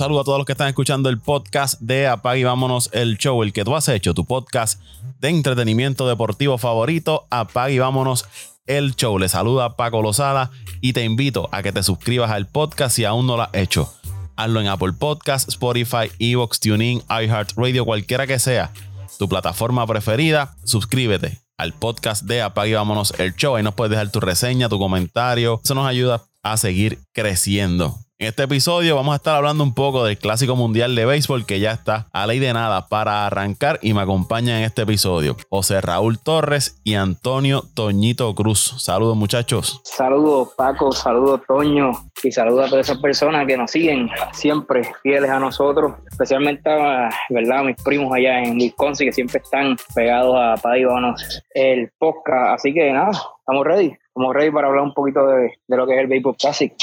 [0.00, 3.42] saludo a todos los que están escuchando el podcast de Apag y Vámonos el Show,
[3.42, 4.80] el que tú has hecho, tu podcast
[5.18, 8.24] de entretenimiento deportivo favorito, Apag y Vámonos
[8.64, 9.18] el Show.
[9.18, 13.26] Le saluda Paco Lozada y te invito a que te suscribas al podcast si aún
[13.26, 13.92] no lo has hecho.
[14.36, 18.72] Hazlo en Apple Podcast, Spotify, Evox, TuneIn, iHeartRadio, cualquiera que sea
[19.18, 20.56] tu plataforma preferida.
[20.64, 23.56] Suscríbete al podcast de Apague Vámonos el Show.
[23.56, 25.60] Ahí nos puedes dejar tu reseña, tu comentario.
[25.62, 27.98] Eso nos ayuda a seguir creciendo.
[28.20, 31.58] En este episodio vamos a estar hablando un poco del Clásico Mundial de Béisbol que
[31.58, 35.80] ya está a ley de nada para arrancar y me acompañan en este episodio José
[35.80, 38.74] Raúl Torres y Antonio Toñito Cruz.
[38.76, 39.80] Saludos muchachos.
[39.84, 45.30] Saludos Paco, saludos Toño y saludos a todas esas personas que nos siguen siempre fieles
[45.30, 47.64] a nosotros, especialmente a ¿verdad?
[47.64, 52.56] mis primos allá en Wisconsin que siempre están pegados a Padíbanos el podcast.
[52.56, 56.00] Así que nada, estamos ready como ready para hablar un poquito de, lo que es
[56.00, 56.74] el Baseball Classic,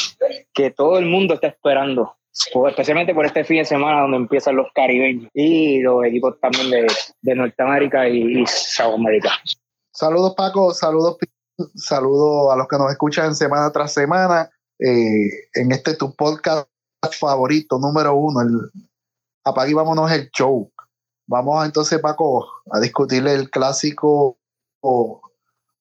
[0.55, 2.15] que todo el mundo está esperando,
[2.67, 6.87] especialmente por este fin de semana donde empiezan los caribeños y los equipos también
[7.21, 9.29] de, Norteamérica y, y Sudamérica.
[9.91, 11.17] Saludos Paco, saludos
[11.75, 14.49] saludos a los que nos escuchan semana tras semana
[14.79, 16.67] eh, en este tu podcast
[17.19, 18.71] favorito número uno, el
[19.43, 20.71] Apague vámonos el show.
[21.27, 24.39] Vamos entonces Paco a discutir el clásico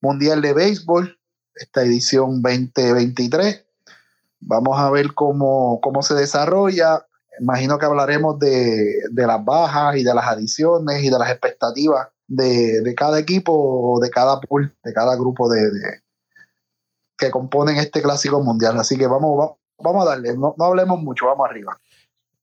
[0.03, 1.16] mundial de béisbol
[1.57, 3.65] esta edición 2023.
[4.41, 7.07] Vamos a ver cómo, cómo se desarrolla.
[7.41, 12.95] Imagino que hablaremos de, las bajas y de las adiciones y de las expectativas de,
[12.97, 15.61] cada equipo de cada pool, de cada grupo de,
[17.19, 18.79] que componen este clásico mundial.
[18.79, 21.79] Así que vamos, vamos a darle, no, hablemos mucho, vamos arriba.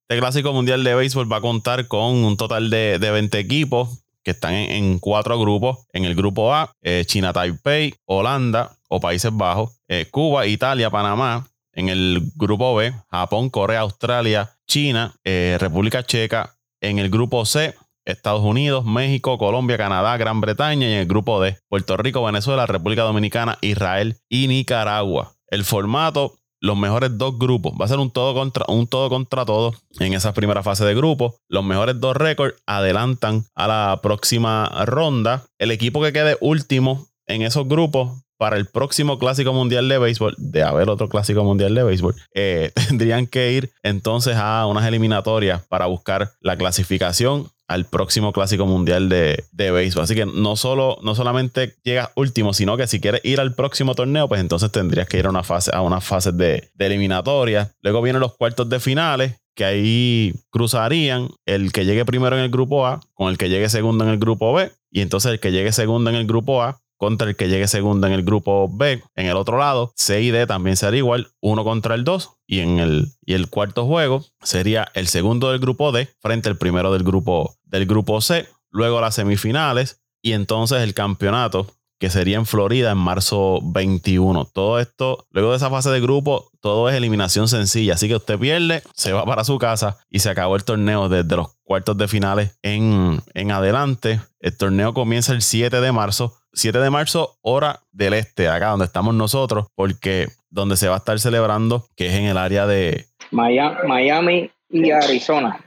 [0.07, 4.02] Este clásico mundial de béisbol va a contar con un total de, de 20 equipos
[4.23, 5.85] que están en, cuatro grupos.
[5.93, 11.47] En el grupo A, eh, China Taipei, Holanda o Países Bajos, eh, Cuba, Italia, Panamá.
[11.75, 16.55] En el grupo B, Japón, Corea, Australia, China, eh, República Checa.
[16.81, 17.73] En el grupo C,
[18.05, 20.87] Estados Unidos, México, Colombia, Canadá, Gran Bretaña.
[20.87, 25.33] Y en el grupo D, Puerto Rico, Venezuela, República Dominicana, Israel y Nicaragua.
[25.47, 27.73] El formato los mejores dos grupos.
[27.79, 30.95] Va a ser un todo contra, un todo contra todo en esa primera fase de
[30.95, 31.35] grupo.
[31.49, 35.43] Los mejores dos récords adelantan a la próxima ronda.
[35.59, 40.35] El equipo que quede último en esos grupos para el próximo Clásico Mundial de Béisbol,
[40.37, 45.63] de haber otro Clásico Mundial de Béisbol, eh, tendrían que ir entonces a unas eliminatorias
[45.67, 50.03] para buscar la clasificación al próximo Clásico Mundial de, de béisbol.
[50.03, 53.95] Así que no, solo, no solamente llegas último, sino que si quieres ir al próximo
[53.95, 57.71] torneo, pues entonces tendrías que ir a una fase, a unas fases de, de eliminatoria.
[57.81, 62.49] Luego vienen los cuartos de finales, que ahí cruzarían el que llegue primero en el
[62.49, 64.71] grupo A con el que llegue segundo en el grupo B.
[64.91, 68.07] Y entonces el que llegue segundo en el grupo A contra el que llegue segundo
[68.07, 69.03] en el grupo B.
[69.15, 72.29] En el otro lado, C y D también sería igual, uno contra el 2.
[72.47, 76.57] Y en el, y el cuarto juego sería el segundo del grupo D frente al
[76.57, 78.47] primero del grupo, del grupo C.
[78.69, 81.67] Luego las semifinales y entonces el campeonato
[81.99, 84.45] que sería en Florida en marzo 21.
[84.45, 87.93] Todo esto, luego de esa fase de grupo, todo es eliminación sencilla.
[87.93, 91.35] Así que usted pierde, se va para su casa y se acabó el torneo desde
[91.35, 94.21] los cuartos de finales en, en adelante.
[94.39, 98.85] El torneo comienza el 7 de marzo 7 de marzo, hora del este, acá donde
[98.85, 103.07] estamos nosotros, porque donde se va a estar celebrando, que es en el área de
[103.31, 105.63] Miami y Arizona.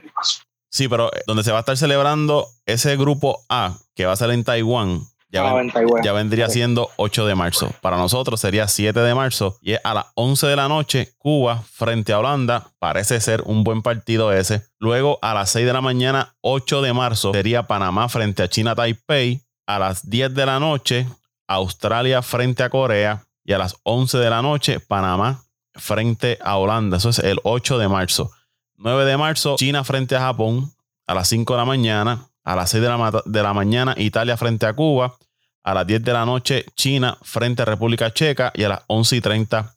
[0.69, 4.17] Sí, pero eh, donde se va a estar celebrando ese grupo A, que va a
[4.17, 5.61] ser en Taiwán, ya, ah,
[6.03, 7.73] ya, vendría siendo 8 de marzo.
[7.81, 11.63] Para nosotros sería 7 de marzo y es a las 11 de la noche Cuba
[11.69, 12.71] frente a Holanda.
[12.79, 14.63] Parece ser un buen partido ese.
[14.79, 18.73] Luego a las 6 de la mañana 8 de marzo sería Panamá frente a China
[18.73, 21.05] Taipei a las 10 de la noche,
[21.47, 23.23] Australia frente a Corea.
[23.43, 26.97] Y a las 11 de la noche, Panamá frente a Holanda.
[26.97, 28.31] Eso es el 8 de marzo.
[28.75, 30.71] 9 de marzo, China frente a Japón.
[31.05, 32.27] A las 5 de la mañana.
[32.47, 35.17] A las 6 de la, de la mañana, Italia frente a Cuba.
[35.63, 38.53] A las 10 de la noche, China frente a República Checa.
[38.55, 39.73] Y a las 11 y 30,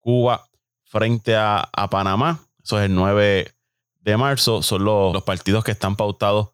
[0.00, 0.46] Cuba
[0.84, 2.40] frente a, Panamá.
[2.64, 3.52] Eso es el 9
[4.00, 4.62] de marzo.
[4.62, 6.52] Son los, los partidos que están pautados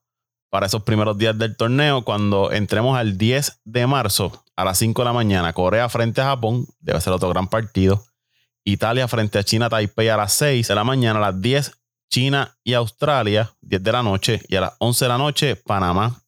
[0.49, 2.02] para esos primeros días del torneo.
[2.02, 6.25] Cuando entremos al 10 de marzo a las 5 de la mañana, Corea frente a
[6.25, 8.05] Japón, debe ser otro gran partido.
[8.64, 11.80] Italia frente a China, Taipei a las 6 de la mañana, a las 10
[12.10, 16.20] China y Australia, 10 de la noche, y a las 11 de la noche Panamá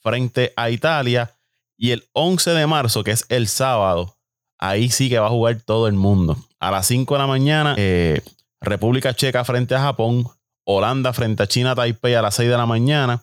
[0.00, 1.30] frente a Italia.
[1.76, 4.16] Y el 11 de marzo, que es el sábado,
[4.58, 6.38] ahí sí que va a jugar todo el mundo.
[6.60, 8.22] A las 5 de la mañana, eh,
[8.60, 10.26] República Checa frente a Japón,
[10.64, 13.22] Holanda frente a China, Taipei a las 6 de la mañana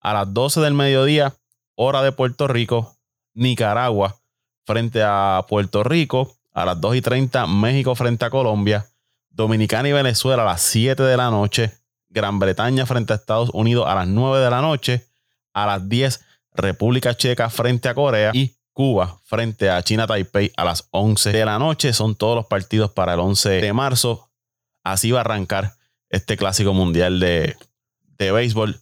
[0.00, 1.34] a las 12 del mediodía,
[1.74, 2.96] hora de Puerto Rico,
[3.34, 4.16] Nicaragua
[4.64, 8.86] frente a Puerto Rico, a las 2 y 30, México frente a Colombia,
[9.30, 11.72] Dominicana y Venezuela a las 7 de la noche,
[12.08, 15.06] Gran Bretaña frente a Estados Unidos a las 9 de la noche.
[15.52, 16.20] A las 10,
[16.52, 18.30] República Checa frente a Corea.
[18.34, 21.92] Y Cuba frente a China Taipei a las 11 de la noche.
[21.92, 24.30] Son todos los partidos para el 11 de marzo.
[24.82, 25.74] Así va a arrancar
[26.08, 27.56] este clásico mundial de,
[28.18, 28.80] de béisbol.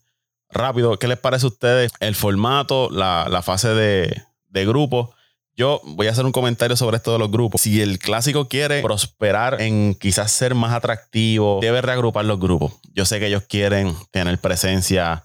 [0.51, 5.15] Rápido, ¿qué les parece a ustedes el formato, la, la fase de, de grupo?
[5.59, 7.63] Yo voy a hacer un comentario sobre esto de los grupos.
[7.63, 12.75] Si el clásico quiere prosperar en quizás ser más atractivo, debe reagrupar los grupos.
[12.95, 15.25] Yo sé que ellos quieren tener presencia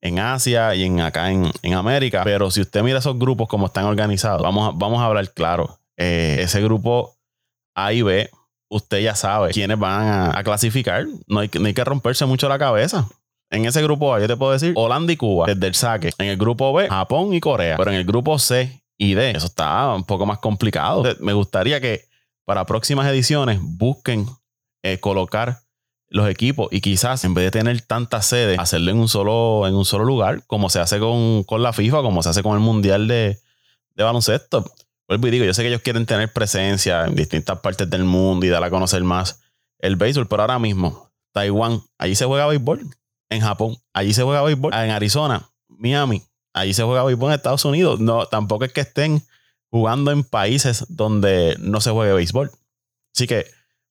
[0.00, 3.84] en Asia y en acá en, América, pero si usted mira esos grupos como están
[3.84, 5.78] organizados, vamos a, vamos a hablar claro.
[5.96, 7.14] Eh, ese grupo
[7.76, 8.30] A y B,
[8.68, 11.06] usted ya sabe quiénes van a, clasificar.
[11.28, 13.08] No hay, no hay que romperse mucho la cabeza.
[13.48, 16.10] En ese grupo A, yo te puedo decir Holanda y Cuba desde el saque.
[16.18, 17.76] En el grupo B, Japón y Corea.
[17.76, 19.30] Pero en el grupo C y D.
[19.30, 21.04] Eso está un poco más complicado.
[21.20, 22.08] Me gustaría que
[22.44, 24.26] para próximas ediciones busquen
[24.82, 25.60] eh, colocar
[26.10, 29.74] los equipos y quizás en vez de tener tantas sedes, hacerlo en un solo, en
[29.74, 33.08] un solo lugar, como se hace con, la FIFA, como se hace con el Mundial
[33.08, 33.38] de,
[33.96, 34.64] baloncesto.
[35.06, 38.46] Vuelvo y digo, yo sé que ellos quieren tener presencia en distintas partes del mundo
[38.46, 39.40] y dar a conocer más
[39.78, 42.80] el béisbol, pero ahora mismo, Taiwán, allí se juega béisbol.
[43.30, 44.72] En Japón, allí se juega béisbol.
[44.72, 46.22] En Arizona, Miami,
[46.52, 48.00] Ahí se juega béisbol en Estados Unidos.
[48.00, 49.22] No, tampoco es que estén
[49.70, 52.50] jugando en países donde no se juegue béisbol.
[53.14, 53.46] Así que,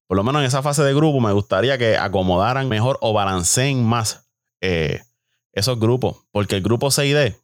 [0.07, 3.83] por lo menos en esa fase de grupo, me gustaría que acomodaran mejor o balanceen
[3.83, 4.27] más
[4.61, 5.01] eh,
[5.53, 6.25] esos grupos.
[6.31, 7.35] Porque el grupo 6D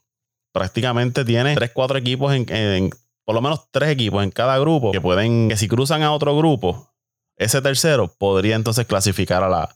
[0.51, 2.89] prácticamente tiene 3, 4 equipos en,
[3.25, 6.35] por lo menos 3 equipos en cada grupo que pueden, que si cruzan a otro
[6.37, 6.89] grupo,
[7.35, 9.69] ese tercero podría entonces clasificar a la,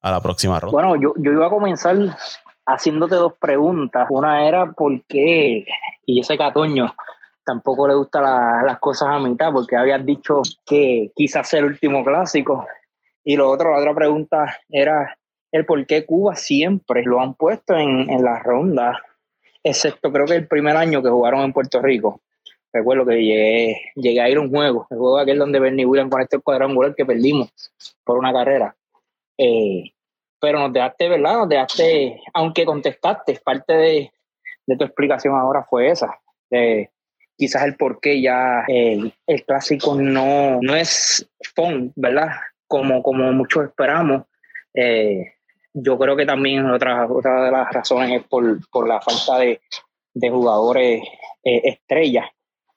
[0.00, 0.72] a la próxima ronda.
[0.72, 1.96] Bueno, yo, yo iba a comenzar
[2.68, 4.06] haciéndote dos preguntas.
[4.10, 5.66] Una era por qué,
[6.04, 6.94] y ese Catoño
[7.44, 8.22] tampoco le gustan
[8.66, 12.66] las cosas a mitad, porque habías dicho que quizás sea el último clásico.
[13.24, 15.16] Y lo otro, la otra pregunta era
[15.50, 19.02] el por qué Cuba siempre lo han puesto en, en la ronda,
[19.62, 22.20] excepto creo que el primer año que jugaron en Puerto Rico.
[22.70, 26.10] Recuerdo que llegué, llegué a ir a un juego, el juego aquel donde Bernie Williams
[26.10, 27.50] con este cuadrangular que perdimos
[28.04, 28.76] por una carrera.
[29.38, 29.84] Eh,
[30.40, 31.38] pero nos dejaste, ¿verdad?
[31.38, 34.12] Nos dejaste, aunque contestaste, parte de,
[34.78, 36.18] tu explicación ahora fue esa.
[36.50, 36.90] De,
[37.36, 39.12] quizás el por qué ya el,
[39.46, 42.28] clásico no, no es fun, ¿verdad?
[42.66, 44.24] Como, como muchos esperamos.
[44.74, 45.32] Eh,
[45.72, 49.60] yo creo que también otra, otra de las razones es por, la falta de,
[50.30, 51.02] jugadores
[51.44, 52.26] eh, estrellas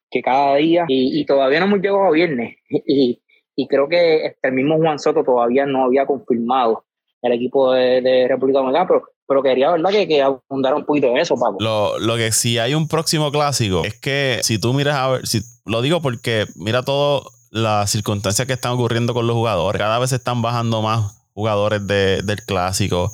[0.10, 3.22] que cada día, y, todavía no hemos llegado a viernes, y,
[3.56, 6.84] y creo que el mismo Juan Soto todavía no había confirmado
[7.22, 11.18] el equipo de, República Dominicana, pero, pero quería, ¿verdad?, que, que abundara un poquito en
[11.18, 11.58] eso, Paco.
[11.60, 15.28] Lo, lo que si hay un próximo clásico es que si tú miras a ver,
[15.28, 19.80] si, lo digo porque mira todas las circunstancias que están ocurriendo con los jugadores.
[19.80, 23.12] Cada vez están bajando más jugadores del clásico.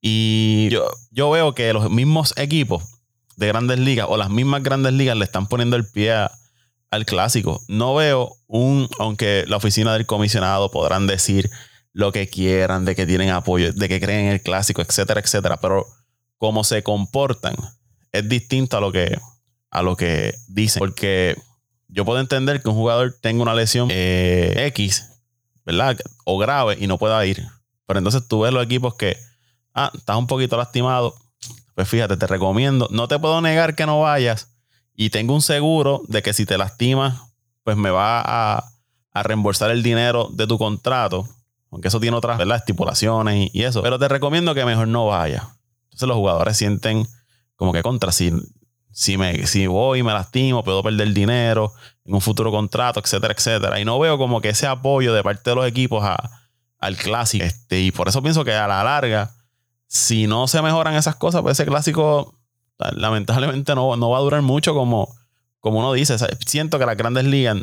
[0.00, 2.84] Y yo, yo veo que los mismos equipos
[3.36, 6.12] de grandes ligas o las mismas grandes ligas le están poniendo el pie
[6.90, 7.60] al clásico.
[7.68, 11.50] No veo un, aunque la oficina del comisionado podrán decir
[11.96, 15.56] lo que quieran, de que tienen apoyo, de que creen en el clásico, etcétera, etcétera.
[15.56, 15.86] Pero
[16.36, 17.56] cómo se comportan
[18.12, 19.18] es distinto a lo que,
[19.70, 20.78] a lo que dicen.
[20.78, 21.36] Porque
[21.88, 25.22] yo puedo entender que un jugador tenga una lesión eh, X,
[25.64, 25.96] ¿verdad?
[26.26, 27.42] O grave y no pueda ir.
[27.86, 29.16] Pero entonces tú ves los equipos que,
[29.72, 31.14] ah, estás un poquito lastimado.
[31.74, 32.88] Pues fíjate, te recomiendo.
[32.90, 34.54] No te puedo negar que no vayas.
[34.94, 37.22] Y tengo un seguro de que si te lastimas,
[37.64, 38.64] pues me va a,
[39.12, 41.26] a reembolsar el dinero de tu contrato
[41.70, 43.82] aunque eso tiene otras estipulaciones y, eso.
[43.82, 45.48] Pero te recomiendo que mejor no vaya.
[45.84, 47.06] Entonces los jugadores sienten
[47.56, 48.32] como que contra, si,
[48.90, 51.72] si, me, si voy me lastimo, puedo perder dinero
[52.04, 53.80] en un futuro contrato, etcétera, etcétera.
[53.80, 56.04] Y no veo como que ese apoyo de parte de los equipos
[56.78, 57.44] al clásico.
[57.44, 59.34] Este, y por eso pienso que a la larga,
[59.86, 62.38] si no se mejoran esas cosas, pues ese clásico
[62.78, 65.14] lamentablemente no, no va a durar mucho como,
[65.60, 66.16] como uno dice.
[66.46, 67.56] siento que las grandes ligas,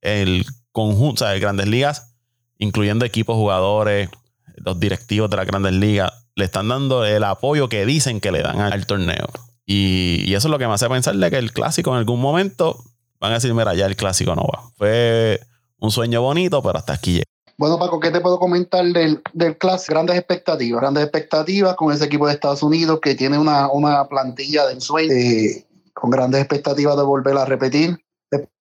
[0.00, 2.13] el conjunto, o sea, las grandes ligas
[2.58, 4.08] incluyendo equipos, jugadores,
[4.56, 8.42] los directivos de las grandes ligas, le están dando el apoyo que dicen que le
[8.42, 9.28] dan al torneo.
[9.66, 12.82] Y, eso es lo que me hace pensar de que el clásico en algún momento
[13.20, 14.62] van a decir, mira, ya el clásico no va.
[14.76, 15.40] Fue
[15.78, 17.24] un sueño bonito, pero hasta aquí llega.
[17.56, 19.92] Bueno, Paco, ¿qué te puedo comentar del, del clásico?
[19.94, 24.72] Grandes expectativas, grandes expectativas con ese equipo de Estados Unidos que tiene una, plantilla de
[24.74, 28.03] ensueño, eh, con grandes expectativas de volver a repetir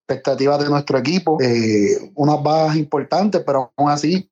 [0.07, 4.29] expectativas de nuestro equipo, eh, unas bajas importantes, pero aún así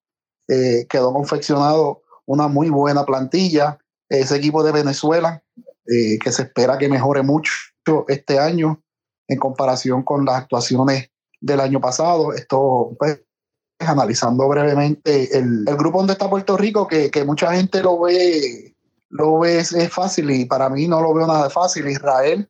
[0.48, 3.78] eh, quedó confeccionado una muy buena plantilla.
[4.10, 5.42] Ese equipo de Venezuela,
[5.88, 7.54] eh, que se espera que mejore mucho
[8.10, 8.82] este año
[9.28, 11.10] en comparación con las actuaciones
[11.40, 12.34] del año pasado.
[12.34, 13.22] Esto pues,
[13.80, 18.76] analizando brevemente el, grupo donde está Puerto Rico, que, mucha gente lo ve,
[19.10, 21.88] lo ve es, fácil y para mí no lo veo nada fácil.
[21.88, 22.50] Israel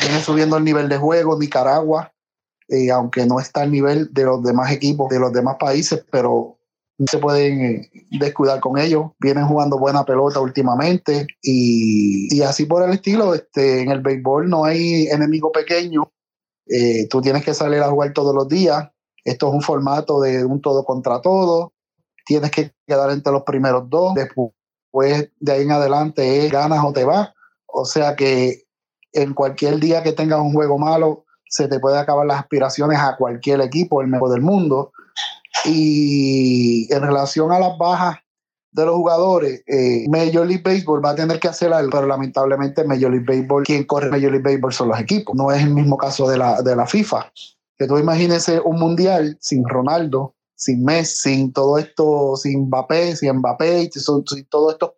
[0.00, 2.11] viene subiendo el nivel de juego, Nicaragua,
[2.72, 6.58] eh, aunque no está al nivel de los demás equipos, de los demás países, pero
[7.06, 9.10] se pueden eh, descuidar con ellos.
[9.20, 13.34] Vienen jugando buena pelota últimamente y, y, así por el estilo.
[13.34, 16.10] Este, en el béisbol no hay enemigo pequeño.
[16.66, 18.88] Eh, tú tienes que salir a jugar todos los días.
[19.22, 21.74] Esto es un formato de un todo contra todo.
[22.24, 24.14] Tienes que quedar entre los primeros dos.
[24.14, 27.34] Después de ahí en adelante es ganas o te vas.
[27.66, 28.62] O sea que
[29.12, 33.14] en cualquier día que tengas un juego malo, se te puede acabar las aspiraciones a
[33.16, 34.90] cualquier equipo, el mejor del mundo.
[35.66, 38.16] Y en relación a las bajas
[38.70, 42.84] de los jugadores, eh, Major League Baseball va a tener que hacer algo, pero lamentablemente
[42.84, 45.34] Major League Baseball, quien corre Major League Baseball son los equipos.
[45.36, 47.30] No es el mismo caso de la, de la FIFA.
[47.76, 53.30] Que tú imagínese un mundial sin Ronaldo, sin Messi, sin todo esto, sin Mbappé, sin
[53.36, 54.92] Mbappé, sin, sin todos estos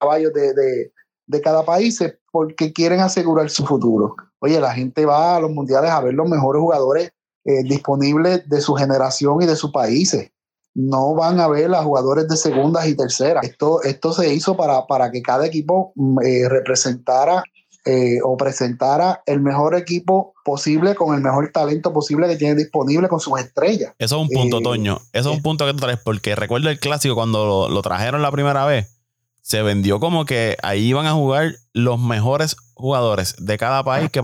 [0.00, 0.92] caballos de, de,
[1.28, 4.16] de cada país, porque quieren asegurar su futuro.
[4.44, 7.12] Oye, la gente va a los mundiales a ver los mejores jugadores
[7.46, 10.32] eh, disponibles de su generación y de sus países.
[10.74, 13.42] No van a ver a jugadores de segundas y terceras.
[13.42, 17.42] Esto, esto se hizo para, para que cada equipo mm, eh, representara
[17.86, 23.08] eh, o presentara el mejor equipo posible con el mejor talento posible que tiene disponible
[23.08, 23.94] con sus estrellas.
[23.98, 25.00] Eso es un punto, Toño.
[25.14, 28.30] Eso es un punto que tú traes, porque recuerdo el clásico cuando lo, trajeron la
[28.30, 28.98] primera vez.
[29.40, 34.20] Se vendió como que ahí iban a jugar los mejores jugadores de cada país que,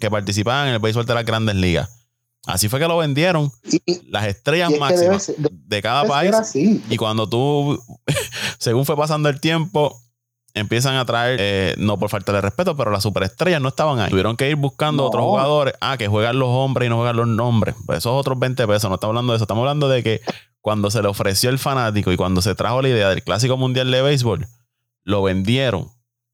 [0.00, 1.90] que participaban en el béisbol de las grandes ligas.
[2.46, 3.50] Así fue que lo vendieron.
[4.08, 6.34] las estrellas máximas de, cada país.
[6.54, 7.82] Y cuando tú,
[8.58, 9.98] según fue pasando el tiempo,
[10.52, 14.10] empiezan a traer, eh, no por falta de respeto, pero las superestrellas no estaban ahí.
[14.10, 15.74] Tuvieron que ir buscando otros jugadores.
[15.80, 17.76] Ah, que juegan los hombres y no juegan los nombres.
[17.86, 18.90] Pues esos otros 20 pesos.
[18.90, 19.44] No estamos hablando de eso.
[19.44, 20.20] Estamos hablando de que
[20.60, 23.90] cuando se le ofreció el fanático y cuando se trajo la idea del Clásico Mundial
[23.90, 24.46] de Béisbol,
[25.04, 25.90] lo vendieron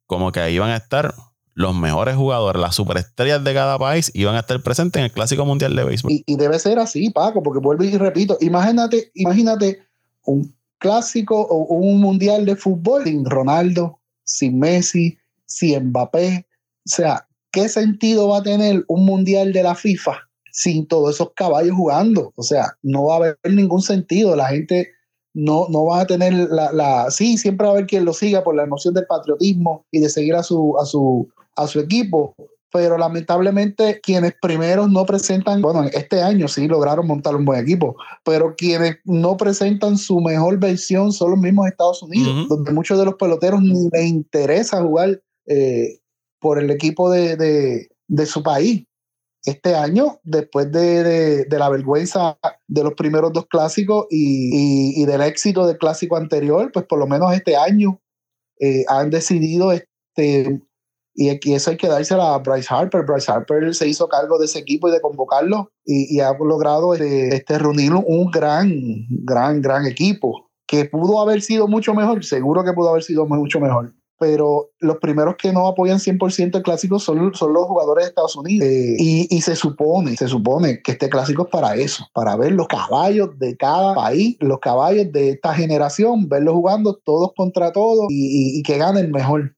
[0.07, 1.15] como que ahí iban a estar
[1.55, 5.45] los mejores jugadores, las superestrellas de cada país iban a estar presentes en el Clásico
[5.45, 6.13] Mundial de Béisbol.
[6.27, 9.83] Y, debe ser así, Paco, porque vuelvo y repito, imagínate, imagínate
[10.25, 16.47] un clásico o un mundial de fútbol sin Ronaldo, sin Messi, sin Mbappé.
[16.87, 20.13] O sea, ¿qué sentido va a tener un mundial de la FIFA
[20.53, 22.33] sin todos esos caballos jugando?
[22.37, 24.35] O sea, no va a haber ningún sentido.
[24.37, 24.89] La gente
[25.35, 28.43] no, no va a tener la, la, Sí, siempre va a haber quien lo siga
[28.43, 31.29] por la emoción del patriotismo y de seguir a su, a su,
[31.63, 32.35] a su equipo,
[32.73, 37.97] pero lamentablemente quienes primero no presentan, bueno, este año sí lograron montar un buen equipo,
[38.25, 43.05] pero quienes no presentan su mejor versión son los mismos Estados Unidos, donde muchos de
[43.05, 45.99] los peloteros ni les interesa jugar eh,
[46.41, 47.37] por el equipo de,
[48.07, 48.85] de, su país.
[49.45, 52.39] Este año, después de, de, la vergüenza
[52.69, 57.07] de los primeros dos clásicos y, y, del éxito del clásico anterior, pues por lo
[57.07, 58.01] menos este año
[58.61, 60.61] eh, han decidido este,
[61.21, 63.05] y aquí eso hay que dársela a Bryce Harper.
[63.05, 67.37] Bryce Harper se hizo cargo de ese equipo y de convocarlo y, ha logrado este,
[67.37, 68.73] este, reunir un gran,
[69.11, 73.61] gran, gran equipo que pudo haber sido mucho mejor, seguro que pudo haber sido mucho
[73.61, 73.93] mejor.
[74.19, 78.37] Pero los primeros que no apoyan 100% el clásico son, son los jugadores de Estados
[78.37, 78.67] Unidos.
[78.67, 82.53] Eh, y, y, se supone, se supone que este clásico es para eso, para ver
[82.53, 88.07] los caballos de cada país, los caballos de esta generación, verlos jugando todos contra todos
[88.09, 89.55] y, y que ganen mejor.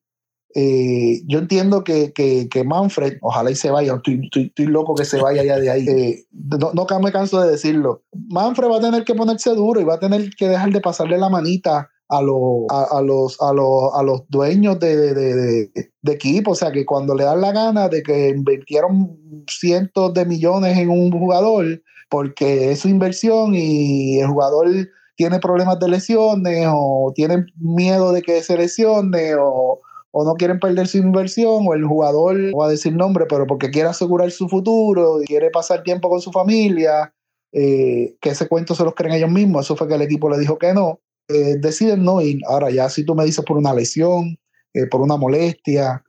[0.54, 5.20] Eh, yo entiendo que, que, Manfred, ojalá y se vaya, estoy, estoy, loco que se
[5.20, 5.88] vaya ya de ahí.
[5.88, 8.02] Eh, no, no, me canso de decirlo.
[8.28, 11.18] Manfred va a tener que ponerse duro y va a tener que dejar de pasarle
[11.18, 15.70] la manita a, los a, los, a, los, a los dueños de, de,
[16.02, 16.50] de, equipo.
[16.50, 19.16] O sea, que cuando le dan la gana de que invirtieron
[19.48, 24.68] cientos de millones en un jugador, porque es su inversión y el jugador
[25.16, 29.80] tiene problemas de lesiones o tiene miedo de que se lesione o
[30.12, 33.46] o no quieren perder su inversión, o el jugador, no va a decir nombre, pero
[33.46, 37.12] porque quiere asegurar su futuro, quiere pasar tiempo con su familia,
[37.52, 40.38] eh, que ese cuento se los creen ellos mismos, eso fue que el equipo le
[40.38, 42.40] dijo que no, eh, deciden no ir.
[42.46, 44.38] Ahora ya si tú me dices por una lesión,
[44.74, 46.04] eh, por una molestia,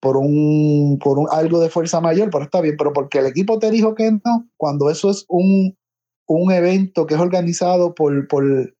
[0.00, 3.60] por un, por un, algo de fuerza mayor, pero está bien, pero porque el equipo
[3.60, 5.78] te dijo que no, cuando eso es un,
[6.26, 8.74] un evento que es organizado por, por,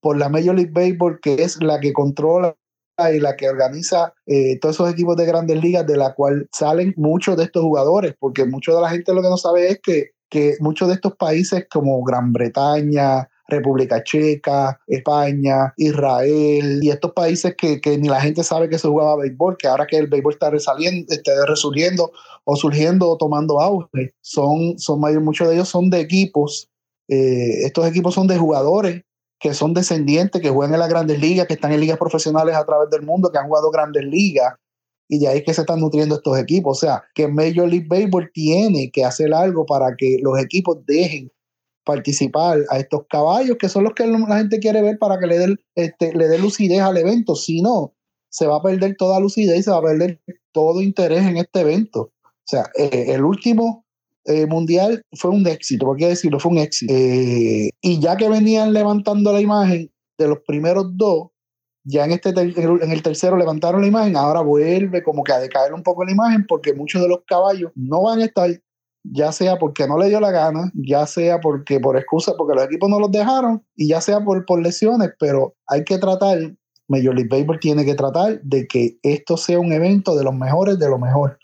[0.00, 2.56] por la Major League Baseball, que es la que controla
[2.98, 6.94] y la que organiza eh, todos esos equipos de grandes ligas, de la cual salen
[6.96, 10.10] muchos de estos jugadores, porque mucho de la gente lo que no sabe es que,
[10.30, 17.54] que muchos de estos países como Gran Bretaña, República Checa, España, Israel y estos países
[17.56, 20.32] que, que, ni la gente sabe que se jugaba béisbol, que ahora que el béisbol
[20.32, 22.10] está resaliendo, está resurgiendo
[22.44, 26.70] o surgiendo o tomando auge, son, son muchos de ellos son de equipos
[27.06, 29.02] Eh, estos equipos son de jugadores
[29.44, 32.64] que son descendientes, que juegan en las grandes ligas, que están en ligas profesionales a
[32.64, 34.54] través del mundo, que han jugado grandes ligas,
[35.06, 36.78] y de ahí es que se están nutriendo estos equipos.
[36.78, 41.30] O sea, que Major League Baseball tiene que hacer algo para que los equipos dejen
[41.84, 45.38] participar a estos caballos, que son los que la gente quiere ver para que le
[45.38, 47.36] dé este, le dé lucidez al evento.
[47.36, 47.92] Si no,
[48.30, 50.22] se va a perder toda lucidez y se va a perder
[50.52, 52.12] todo interés en este evento.
[52.24, 53.83] O sea, eh, el último
[54.26, 56.92] eh, mundial fue un éxito, por qué decirlo, fue un éxito.
[56.94, 61.28] Eh, y ya que venían levantando la imagen de los primeros dos,
[61.84, 65.74] ya en, este en el tercero levantaron la imagen, ahora vuelve como que a decaer
[65.74, 68.50] un poco la imagen porque muchos de los caballos no van a estar,
[69.02, 72.64] ya sea porque no le dio la gana, ya sea porque por excusa, porque los
[72.64, 76.38] equipos no los dejaron y ya sea por, por lesiones, pero hay que tratar,
[76.88, 80.78] Major League Baseball tiene que tratar de que esto sea un evento de los mejores
[80.78, 81.38] de lo mejor.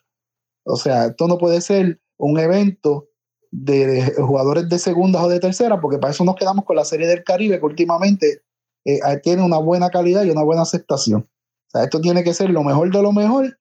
[0.64, 3.08] O sea, esto no puede ser un evento
[3.50, 7.06] de, jugadores de segunda o de tercera, porque para eso nos quedamos con la Serie
[7.06, 8.42] del Caribe, que últimamente
[8.84, 11.22] eh, tiene una buena calidad y una buena aceptación.
[11.22, 13.58] O sea, esto tiene que ser lo mejor de lo mejor.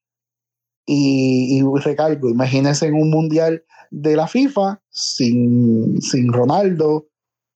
[0.85, 7.09] Y, y recalco, imagínense en un mundial de la FIFA sin, sin Ronaldo,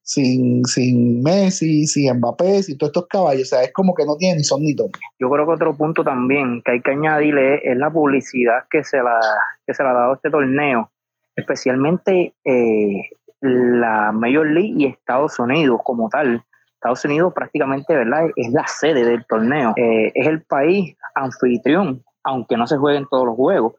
[0.04, 3.44] sin, sin Messi, sin Mbappé, sin todos estos caballos.
[3.44, 4.92] O sea, es como que no tiene ni son ni tono.
[5.20, 8.98] Yo creo que otro punto también que hay que añadirle es la publicidad que se
[8.98, 9.20] la,
[9.66, 10.92] que se le ha dado este torneo,
[11.36, 13.10] especialmente eh,
[13.42, 16.44] la Major League y Estados Unidos como tal.
[16.76, 18.26] Estados Unidos prácticamente ¿verdad?
[18.36, 23.26] es la sede del torneo, eh, es el país anfitrión, aunque no se jueguen todos
[23.26, 23.76] los juegos,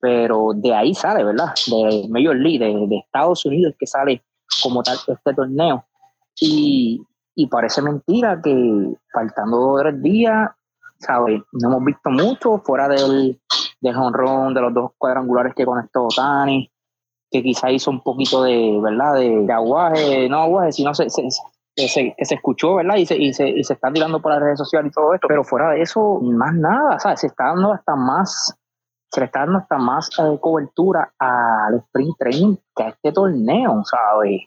[0.00, 1.54] pero de ahí sale, ¿verdad?
[1.66, 4.22] De Major League, de, Estados Unidos que sale
[4.62, 5.84] como tal este torneo.
[6.40, 7.02] Y,
[7.34, 10.50] y parece mentira que faltando dos o tres días,
[10.98, 11.42] ¿sabes?
[11.52, 13.40] No hemos visto mucho fuera del,
[13.80, 16.70] del de los dos cuadrangulares que conectó Tani,
[17.30, 19.14] que quizá hizo un poquito de, ¿verdad?
[19.14, 21.22] De, aguaje, no aguaje, sino se, se,
[21.74, 22.96] que se, se escuchó, ¿verdad?
[22.96, 25.28] Y se, y, se, y se está tirando por las redes sociales y todo esto.
[25.28, 27.20] Pero fuera de eso, más nada, ¿sabes?
[27.20, 28.56] Se está dando hasta más
[29.10, 33.82] se le está dando hasta más eh, cobertura al sprint training que a este torneo,
[33.84, 34.42] ¿sabes?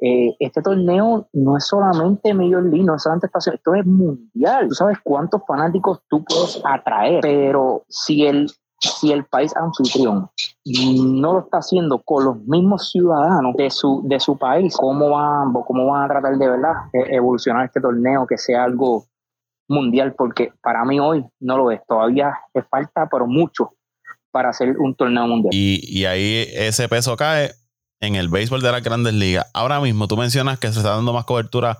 [0.00, 4.68] Eh, este torneo no es solamente Major League, no es solamente estación, esto es mundial.
[4.68, 10.30] Tú sabes cuántos fanáticos tú puedes atraer, pero si el, si el país anfitrión
[10.64, 15.52] no lo está haciendo con los mismos ciudadanos de su, de su país, ¿cómo van,
[15.52, 19.06] ¿cómo van a tratar de verdad evolucionar este torneo que sea algo
[19.68, 20.14] mundial?
[20.16, 22.38] Porque para mí hoy no lo es, todavía
[22.70, 23.74] falta, pero mucho
[24.30, 25.50] para hacer un torneo mundial.
[25.52, 27.52] Y, y ahí ese peso cae
[28.00, 29.46] en el béisbol de las grandes ligas.
[29.54, 31.78] Ahora mismo tú mencionas que se está dando más cobertura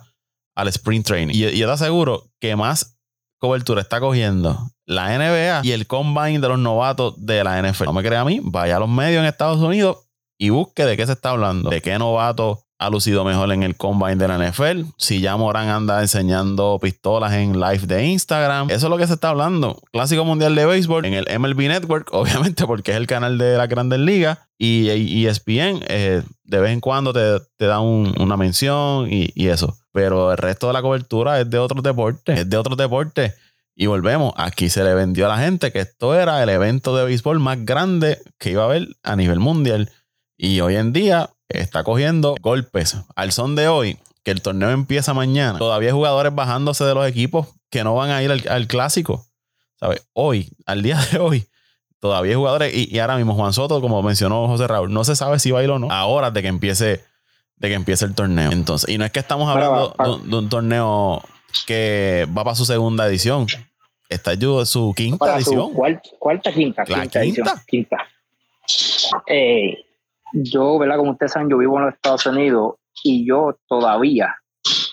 [0.55, 1.33] al sprint training.
[1.33, 2.98] Y, yo te aseguro que más
[3.39, 7.85] cobertura está cogiendo la NBA y el combine de los novatos de la NFL.
[7.85, 9.97] No me crea a mí, vaya a los medios en Estados Unidos
[10.37, 11.69] y busque de qué se está hablando.
[11.69, 14.83] De qué novato ha lucido mejor en el combine de la NFL.
[14.97, 18.69] Si ya Morán anda enseñando pistolas en live de Instagram.
[18.69, 19.81] Eso es lo que se está hablando.
[19.91, 23.67] Clásico Mundial de Béisbol en el MLB Network, obviamente porque es el canal de la
[23.67, 24.39] Grandes Ligas.
[24.57, 29.77] Y ESPN eh, de vez en cuando te, te da una mención y, y, eso.
[29.93, 32.39] Pero el resto de la cobertura es de otros deportes.
[32.39, 33.35] Es de otros deportes.
[33.75, 37.05] Y volvemos, aquí se le vendió a la gente que esto era el evento de
[37.05, 39.89] béisbol más grande que iba a haber a nivel mundial.
[40.37, 42.97] Y hoy en día está cogiendo golpes.
[43.15, 47.07] Al son de hoy, que el torneo empieza mañana, todavía hay jugadores bajándose de los
[47.07, 49.25] equipos que no van a ir al, clásico.
[49.79, 50.05] ¿Sabes?
[50.13, 51.47] Hoy, al día de hoy,
[51.99, 52.73] todavía hay jugadores.
[52.75, 55.63] Y, ahora mismo Juan Soto, como mencionó José Raúl, no se sabe si va a
[55.63, 55.91] ir o no.
[55.91, 57.03] Ahora de que empiece,
[57.57, 58.51] de que empiece el torneo.
[58.51, 61.23] Entonces, y no es que estamos hablando de, un torneo
[61.65, 63.47] que va para su segunda edición.
[64.09, 65.71] Está yo su quinta edición.
[66.19, 66.83] cuarta, quinta.
[66.87, 67.21] La quinta.
[67.21, 67.97] Edición, quinta.
[69.27, 69.85] Eh,
[70.33, 70.97] yo, ¿verdad?
[70.97, 74.35] Como ustedes saben, yo vivo en los Estados Unidos y yo todavía,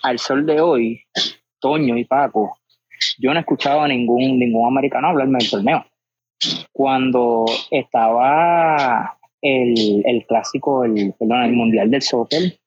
[0.03, 1.03] al sol de hoy,
[1.61, 2.59] Toño y Paco,
[3.19, 5.85] yo no he escuchado a ningún, ningún americano hablarme del torneo.
[6.73, 12.59] Cuando estaba el, el clásico, el, el mundial del soccer,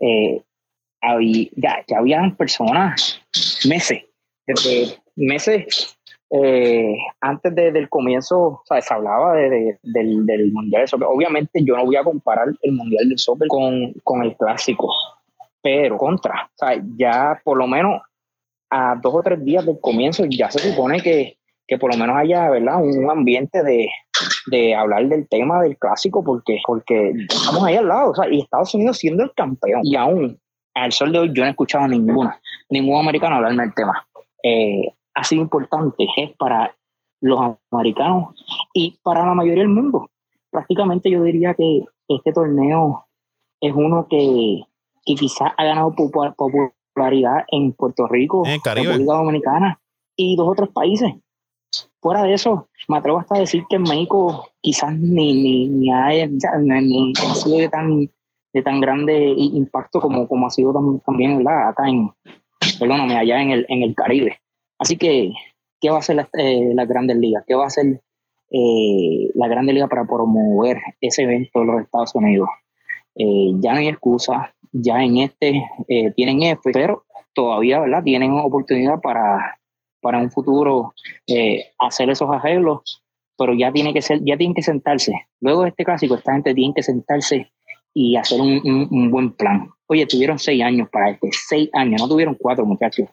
[0.00, 0.42] eh,
[1.00, 3.20] había, ya, ya habían personas,
[3.66, 4.04] meses,
[4.46, 5.98] desde meses
[6.30, 11.08] eh, antes del comienzo, se hablaba de, del, del, Mundial de Soccer.
[11.10, 14.92] Obviamente yo no voy a comparar el Mundial de Soccer con, con el clásico,
[15.60, 18.00] pero contra, sea, ya por lo menos
[18.70, 22.16] a dos o tres días del comienzo ya se supone que, que por lo menos
[22.16, 22.80] haya ¿verdad?
[22.80, 23.88] un ambiente de,
[24.46, 28.72] de hablar del tema del clásico porque, porque estamos ahí al lado, sea, y Estados
[28.74, 29.80] Unidos siendo el campeón.
[29.82, 30.38] Y aún
[30.74, 32.32] al sol de hoy yo no he escuchado a ninguno,
[32.68, 34.06] ningún americano hablarme del tema.
[34.44, 36.74] Eh, ha sido importante es para
[37.20, 37.38] los
[37.70, 38.34] americanos
[38.72, 40.10] y para la mayoría del mundo.
[40.50, 43.06] Prácticamente yo diría que este torneo
[43.60, 44.62] es uno que,
[45.04, 48.88] que quizás ha ganado popularidad en Puerto Rico, En.
[48.88, 49.80] República Dominicana
[50.16, 51.14] y dos otros países.
[52.00, 55.90] Fuera de eso, me atrevo hasta a decir que en México quizás ni, ni, ni,
[55.92, 58.10] ha, ni- sido de tan,
[58.52, 61.68] de tan grande impacto como, como ha sido tam- también ¿verdad?
[61.68, 62.10] acá en,
[62.78, 64.39] perdóname, allá en el, en el Caribe.
[64.80, 65.30] Así que,
[65.80, 67.44] ¿qué va a hacer la, eh, las grandes ligas?
[67.46, 68.00] ¿Qué va a hacer
[68.50, 72.48] eh, la Grande Liga para promover ese evento en los Estados Unidos?
[73.14, 75.62] Eh, ya no hay excusa, ya en este
[76.16, 78.02] tienen F, pero todavía ¿verdad?
[78.02, 79.58] tienen oportunidad para,
[80.00, 80.94] para un futuro
[81.78, 83.02] hacer esos arreglos,
[83.36, 85.12] pero ya tiene que ser, ya tienen que sentarse.
[85.40, 87.50] Luego de este clásico, esta gente tiene que sentarse
[87.92, 89.68] y hacer un- un buen plan.
[89.88, 93.08] Oye, tuvieron seis años para este, seis años, no tuvieron cuatro muchachos.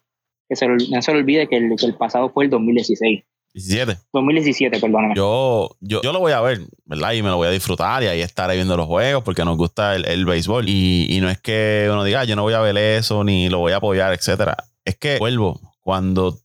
[0.49, 3.23] Que se, no se le olvide que el, que el pasado fue el 2016.
[3.53, 3.97] 17.
[4.13, 5.15] 2017, perdóname.
[5.15, 7.13] Yo, yo, yo lo voy a ver, ¿verdad?
[7.13, 9.95] Y me lo voy a disfrutar y ahí estaré viendo los juegos porque nos gusta
[9.95, 10.69] el, el béisbol.
[10.69, 13.49] Y, y no es que uno diga, "Ah, yo no voy a ver eso ni
[13.49, 14.55] lo voy a apoyar, etcétera.
[14.85, 16.37] Es que, vuelvo, cuando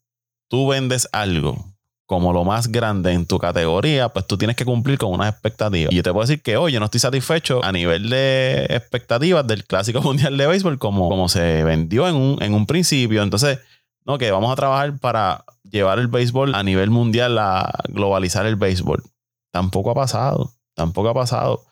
[0.49, 1.73] tú vendes algo
[2.07, 5.93] como lo más grande en tu categoría, pues tú tienes que cumplir con unas expectativas.
[5.93, 9.47] Y yo te puedo decir que hoy yo no estoy satisfecho a nivel de expectativas
[9.47, 13.23] del Clásico Mundial de Béisbol como, como se vendió en un, en un principio.
[13.23, 13.61] Entonces,
[14.05, 18.57] no, que vamos a trabajar para llevar el béisbol a nivel mundial, a globalizar el
[18.57, 19.03] béisbol.
[19.51, 21.65] Tampoco ha pasado, tampoco ha pasado.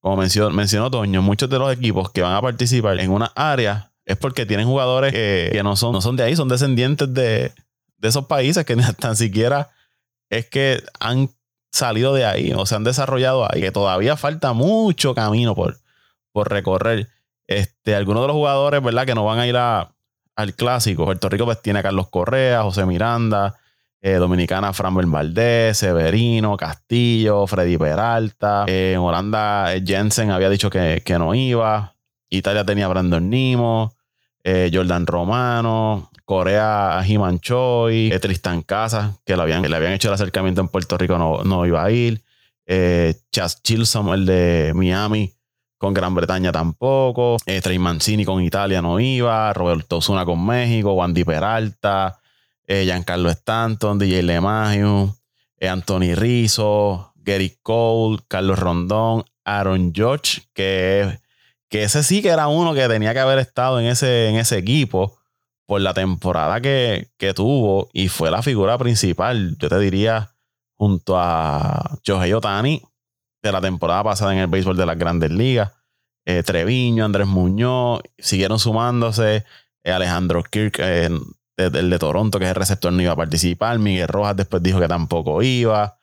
[0.00, 3.92] Como mencionó, mencionó Toño, muchos de los equipos que van a participar en una área
[4.04, 7.52] es porque tienen jugadores que, no, son, no son de ahí, son descendientes de,
[7.98, 9.70] de esos países que ni tan siquiera
[10.30, 11.30] es que han
[11.70, 15.78] salido de ahí o se han desarrollado ahí, que todavía falta mucho camino por,
[16.32, 17.08] por recorrer.
[17.46, 19.06] Este, algunos de los jugadores, ¿verdad?
[19.06, 19.92] Que no van a ir a,
[20.40, 21.04] al clásico.
[21.04, 23.56] Puerto Rico pues tiene a Carlos Correa, José Miranda,
[24.02, 28.64] eh, Dominicana Framber Valdés, Severino, Castillo, Freddy Peralta.
[28.66, 31.94] Eh, en Holanda eh, Jensen había dicho que, que no iba.
[32.30, 33.94] Italia tenía Brandon Nimo,
[34.44, 40.14] Jordan Romano, Corea a Jiman Choi, Tristan Casas, que le habían, le habían hecho el
[40.14, 42.22] acercamiento en Puerto Rico, no, no iba a ir.
[43.32, 45.34] Chas Chilson, el de Miami,
[45.80, 47.38] con Gran Bretaña tampoco.
[47.46, 49.50] Eh, Trey Mancini con Italia no iba.
[49.54, 50.92] Roberto Osuna con México.
[50.92, 52.20] Wandy Peralta.
[52.66, 53.98] Eh, Giancarlo Stanton.
[53.98, 55.10] DJ LeMahieu.
[55.56, 57.14] Eh, Anthony Rizzo.
[57.16, 58.18] Gary Cole.
[58.28, 59.24] Carlos Rondón.
[59.42, 60.42] Aaron George.
[60.52, 61.18] Que,
[61.70, 64.58] que ese sí que era uno que tenía que haber estado en ese, en ese
[64.58, 65.16] equipo
[65.64, 67.88] por la temporada que, que tuvo.
[67.94, 69.56] Y fue la figura principal.
[69.58, 70.34] Yo te diría
[70.76, 72.82] junto a Shohei Otani
[73.42, 75.72] de la temporada pasada en el béisbol de las grandes ligas.
[76.26, 79.44] Eh, Treviño, Andrés Muñoz, siguieron sumándose.
[79.84, 81.08] Eh, Alejandro Kirk, eh,
[81.56, 83.78] de- el de Toronto, que es el receptor, no iba a participar.
[83.78, 85.96] Miguel Rojas después dijo que tampoco iba.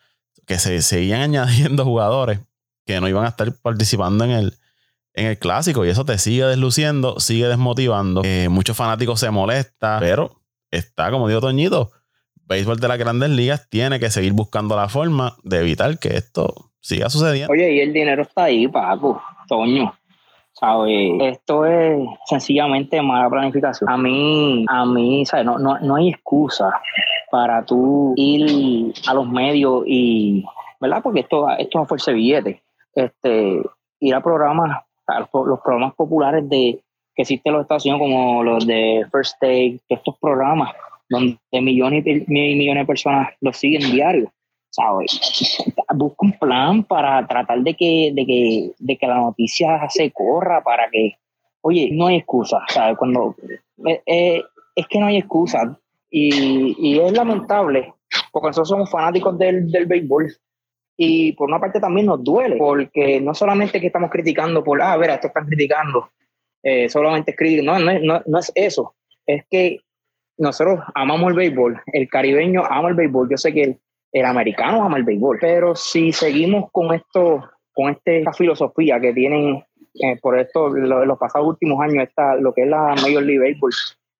[0.46, 2.40] Que se seguían añadiendo jugadores
[2.86, 4.58] que no iban a estar participando en el,
[5.14, 5.86] en el clásico.
[5.86, 8.24] Y eso te sigue desluciendo, sigue desmotivando.
[8.50, 11.92] Muchos fanáticos se molestan, pero está, como dijo Toñito,
[12.46, 16.72] béisbol de las grandes ligas tiene que seguir buscando la forma de evitar que esto
[16.88, 17.52] siga sucediendo.
[17.52, 19.94] Oye, y el dinero está ahí, Paco, Toño.
[20.54, 21.12] ¿Sabes?
[21.22, 23.88] Esto es sencillamente mala planificación.
[23.90, 25.46] A mí, a mí, ¿sabes?
[25.46, 26.72] No, no, no hay excusa
[27.30, 30.44] para tú ir a los medios y,
[30.80, 31.02] ¿verdad?
[31.04, 32.62] Porque esto, esto es a fuerza de billete.
[32.96, 33.62] Este,
[34.00, 34.84] ir a programas,
[35.32, 36.80] los, programas populares de
[37.16, 40.74] que existen en los Estados Unidos, como los de First Take, estos programas
[41.10, 44.32] donde millones y mi- millones de personas los siguen diario.
[44.78, 45.58] ¿Sabes?
[45.96, 50.64] Busca un plan para tratar de que, de que, de que la noticia se corra,
[50.64, 51.18] para que,
[51.62, 52.98] oye, no hay excusa, ¿sabes?
[52.98, 53.36] Cuando,
[53.86, 54.44] eh, eh,
[54.76, 55.78] es que no hay excusa
[56.12, 57.94] y, es lamentable,
[58.32, 60.32] porque nosotros somos fanáticos del, del béisbol
[60.96, 64.94] y por una parte también nos duele, porque no solamente que estamos criticando por, ah,
[64.94, 66.10] a ver, esto están criticando,
[66.64, 69.80] eh, solamente es crítico, no, no, no, no es eso, es que
[70.38, 73.78] nosotros amamos el béisbol, el caribeño ama el béisbol, yo sé que
[74.12, 77.44] el, americano ama el béisbol, pero si seguimos con esto,
[77.74, 79.64] con este- esta filosofía que tienen
[80.00, 83.40] eh, por esto, lo- los pasados últimos años, esta, lo que es la Major League
[83.40, 83.72] Baseball,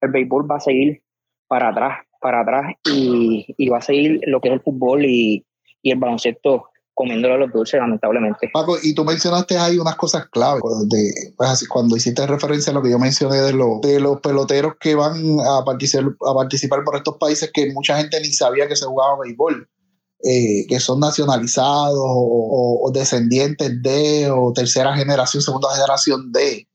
[0.02, 1.02] el béisbol va a seguir
[1.48, 5.46] para atrás, para atrás y, y va a seguir lo que es el fútbol y,
[5.84, 8.50] y el baloncesto comiéndole a los dulces, lamentablemente.
[8.52, 12.74] Paco, y tú mencionaste ahí unas cosas clave, de, pues así, cuando hiciste referencia a
[12.74, 15.16] lo que yo mencioné de, los de los peloteros que van
[15.48, 19.20] a participar, a participar por estos países que mucha gente ni sabía que se jugaba
[19.20, 19.70] béisbol,
[20.24, 26.68] eh, que son nacionalizados o, o- descendientes de, o tercera generación, segunda generación de.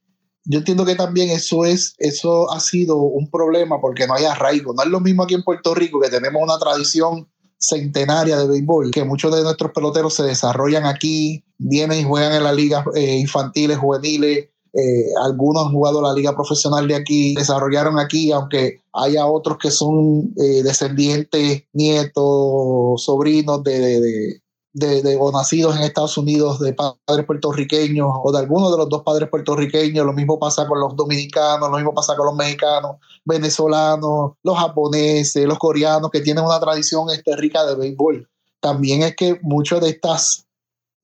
[0.45, 4.75] Yo entiendo que también eso es, eso ha sido un problema porque no hay arraigo.
[4.75, 7.29] No es lo mismo aquí en Puerto Rico que tenemos una tradición
[7.59, 12.43] centenaria de béisbol, que muchos de nuestros peloteros se desarrollan aquí, vienen y juegan en
[12.43, 17.99] las ligas eh, infantiles, juveniles, eh, algunos han jugado la liga profesional de aquí, desarrollaron
[17.99, 24.41] aquí, aunque haya otros que son eh, descendientes, nietos, sobrinos de,
[24.73, 29.03] de, o nacidos en Estados Unidos de padres puertorriqueños o de alguno de los dos
[29.03, 30.07] padres puertorriqueños.
[30.07, 35.47] Lo mismo pasa con los dominicanos, lo mismo pasa con los mexicanos, venezolanos, los japoneses,
[35.47, 38.29] los coreanos, que tienen una tradición este, rica de béisbol.
[38.61, 40.47] También es que muchos de estos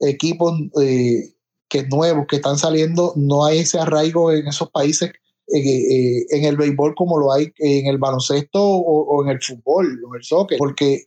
[0.01, 1.35] equipos eh,
[1.69, 5.11] que nuevos que están saliendo, no hay ese arraigo en esos países
[5.55, 9.99] eh, eh, en el béisbol como lo hay en el baloncesto o, en el fútbol
[10.05, 11.05] o el soccer, porque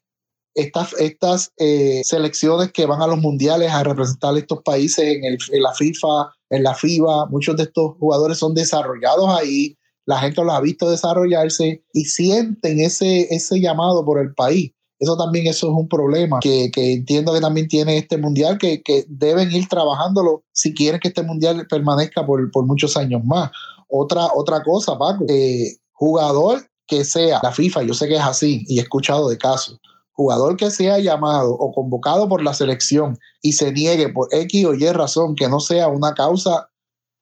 [0.56, 5.38] estas, estas eh, selecciones que van a los mundiales a representar estos países en, el,
[5.52, 10.44] en, la FIFA, en la FIBA, muchos de estos jugadores son desarrollados ahí, la gente
[10.44, 14.72] los ha visto desarrollarse y sienten ese, ese llamado por el país.
[15.02, 18.84] Eso también eso es un problema que, que entiendo que también tiene este mundial, que,
[18.84, 23.50] que, deben ir trabajándolo si quieren que este mundial permanezca por, por muchos años más.
[23.90, 28.64] Otra, otra cosa, Paco, eh, jugador que sea la FIFA, yo sé que es así
[28.68, 29.80] y he escuchado de casos,
[30.12, 34.76] jugador que sea llamado o convocado por la selección y se niegue por X o
[34.76, 36.70] Y razón que no sea una causa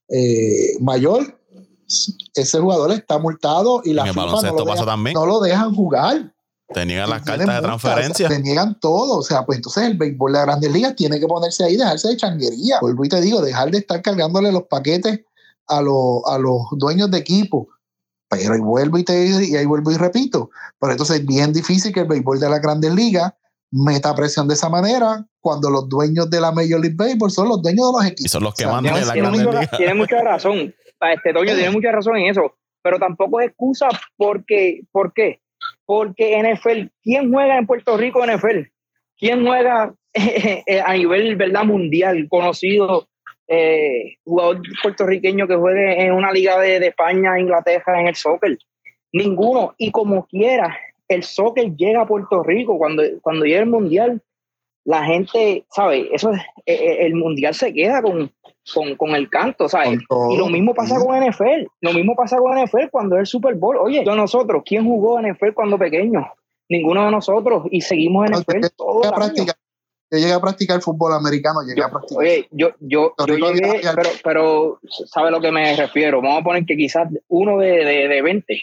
[0.10, 1.40] eh, mayor,
[2.36, 6.34] ese jugador está multado y la FIFA no lo, dejan, jugar.
[6.74, 8.30] Te niegan las cartas de transferencia.
[8.30, 9.18] te niegan todo.
[9.18, 12.10] O sea, pues entonces el béisbol de las grandes ligas tiene que ponerse ahí, dejarse
[12.10, 12.78] de changuería.
[12.82, 15.22] Vuelvo y te digo, dejar de estar cargándole los paquetes
[15.68, 17.70] a, a los dueños de equipo
[18.30, 20.52] pero ahí vuelvo y te y ahí vuelvo y repito.
[20.80, 23.34] Pero entonces es bien difícil que el béisbol de la grandes ligas
[23.72, 27.62] meta presión de esa manera cuando los dueños de la Major League Baseball son los
[27.62, 28.26] dueños de los equipos.
[28.26, 29.72] Y son los que mandan en la grandes ligas.
[29.78, 30.74] Tiene mucha razón.
[31.14, 32.54] Este Toño tiene mucha razón en eso.
[32.82, 35.42] Pero tampoco es excusa porque, ¿por qué?
[35.90, 38.70] Porque NFL, ¿quién juega en Puerto Rico NFL?
[39.18, 43.08] ¿Quién juega eh, a nivel verdad mundial conocido
[43.48, 48.56] eh, jugador puertorriqueño que juegue en una liga de, España, Inglaterra, en el soccer.
[49.12, 49.74] Ninguno.
[49.80, 52.78] Y como quiera, el soccer llega a Puerto Rico.
[52.78, 54.22] Cuando, cuando llega el mundial,
[54.86, 56.08] la gente, ¿sabe?
[56.12, 56.32] Eso
[56.68, 58.32] eh, el mundial se queda con,
[58.74, 60.00] con, el canto, ¿sabes?
[60.32, 61.68] Y lo mismo pasa con NFL.
[61.82, 63.78] Lo mismo pasa con NFL cuando es el Super Bowl.
[63.78, 66.28] Oye, yo nosotros, ¿quién jugó NFL cuando pequeño?
[66.70, 67.64] Ninguno de nosotros.
[67.72, 69.46] Y seguimos en NFL todo el año
[70.12, 72.18] yo llegué a practicar fútbol americano, llegué a practicar.
[72.18, 76.20] Oye, yo, yo, yo llegué, pero, pero ¿sabe a lo que me refiero?
[76.20, 78.62] Vamos a poner que quizás uno de, de, de 20,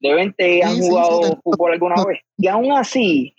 [0.00, 2.20] de 20 han jugado fútbol alguna vez.
[2.38, 3.34] Y aún así,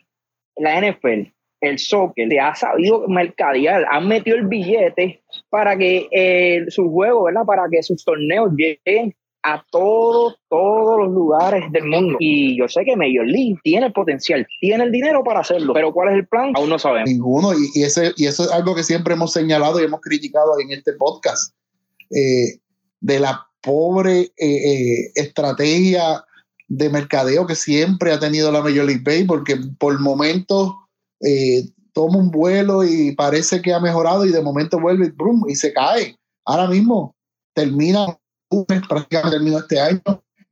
[0.55, 6.65] la NFL, el soccer, le ha sabido mercadear, han metido el billete para que eh,
[6.69, 7.45] sus juegos, ¿verdad?
[7.45, 12.17] Para que sus torneos lleguen a todos, todos los lugares del mundo.
[12.19, 15.93] Y yo sé que Major League tiene el potencial, tiene el dinero para hacerlo, pero
[15.93, 16.51] ¿cuál es el plan?
[16.55, 17.09] Aún no sabemos.
[17.09, 20.71] Ninguno, y, ese, y eso es algo que siempre hemos señalado y hemos criticado en
[20.71, 21.53] este podcast,
[22.11, 22.59] eh,
[22.99, 26.23] de la pobre eh, eh, estrategia
[26.67, 30.73] de mercadeo que siempre ha tenido la Major League Baseball, porque por momentos
[31.93, 35.73] toma un vuelo y parece que ha mejorado y de momento vuelve y, y se
[35.73, 36.15] cae.
[36.45, 37.15] Ahora mismo
[37.53, 38.17] termina
[38.87, 40.01] prácticamente terminó este año,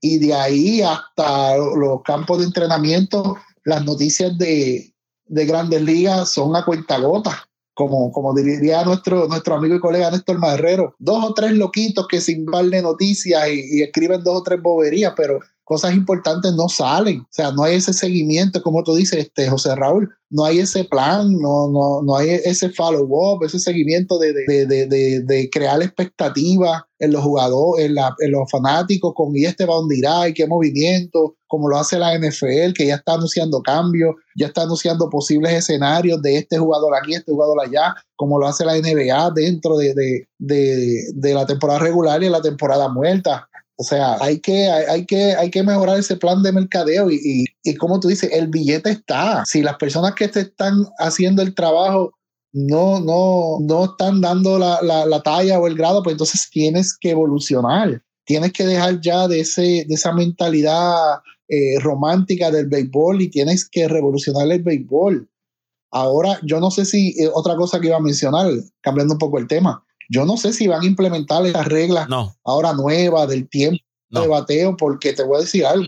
[0.02, 4.94] y de ahí hasta los campos de entrenamiento, las noticias de,
[5.26, 7.48] de grandes ligas son a cuenta gota.
[7.78, 12.22] Como, como diría nuestro, nuestro amigo y colega Néstor Marrero, dos o tres loquitos que
[12.22, 17.22] sin de noticias y, y escriben dos o tres boberías, pero cosas importantes no salen.
[17.22, 20.84] O sea, no hay ese seguimiento, como tú dices, este, José Raúl, no hay ese
[20.84, 26.84] plan, no, no, no hay ese follow-up, ese seguimiento de, de, de, de, crear expectativas
[27.00, 30.34] en los jugadores, en, la, en, los fanáticos, con y este va a irá y
[30.34, 35.10] qué movimiento, como lo hace la NFL, que ya está anunciando cambios, ya está anunciando
[35.10, 39.78] posibles escenarios de este jugador aquí, este jugador allá, como lo hace la NBA dentro
[39.78, 43.50] de, de la temporada regular y la temporada muerta.
[43.78, 47.76] O sea, hay que, hay, que, hay que mejorar ese plan de mercadeo y, y,
[47.76, 49.44] como tú dices, el billete está.
[49.46, 52.14] Si las personas que te están haciendo el trabajo
[52.54, 57.12] no, no, no están dando la, la, talla o el grado, pues entonces tienes que
[57.12, 58.02] evolucionar.
[58.26, 60.96] Tienes que dejar ya de, ese, de esa mentalidad
[61.50, 65.30] eh, romántica del béisbol y tienes que revolucionar el béisbol.
[65.92, 68.50] Ahora, yo no sé si eh, otra cosa que iba a mencionar,
[68.82, 72.08] cambiando un poco el tema, yo no sé si van a implementar esas reglas
[72.44, 75.88] ahora nuevas del tiempo de bateo, porque te voy a decir algo.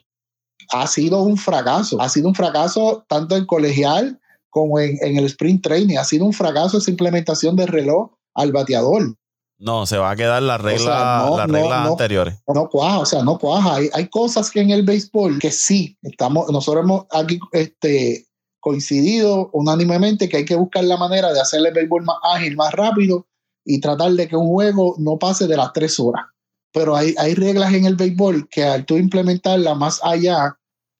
[0.73, 2.01] Ha sido un fracaso.
[2.01, 5.97] Ha sido un fracaso tanto en colegial como en, el sprint training.
[5.97, 9.15] Ha sido un fracaso esa implementación del reloj al bateador.
[9.59, 12.35] No, se va a quedar la regla, las reglas anteriores.
[12.53, 13.75] No cuaja, o sea, no cuaja.
[13.75, 18.27] Hay, hay, cosas que en el béisbol que sí, estamos, nosotros hemos aquí este,
[18.59, 22.71] coincidido unánimemente que hay que buscar la manera de hacer el béisbol más ágil, más
[22.73, 23.25] rápido
[23.67, 26.25] y tratar de que un juego no pase de las tres horas.
[26.73, 30.57] pero hay, hay reglas en el béisbol que al tú implementarla más allá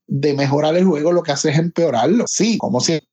[0.08, 2.26] de mejorar el juego, lo que hace es empeorarlo.
[2.28, 3.08] Sí, como si el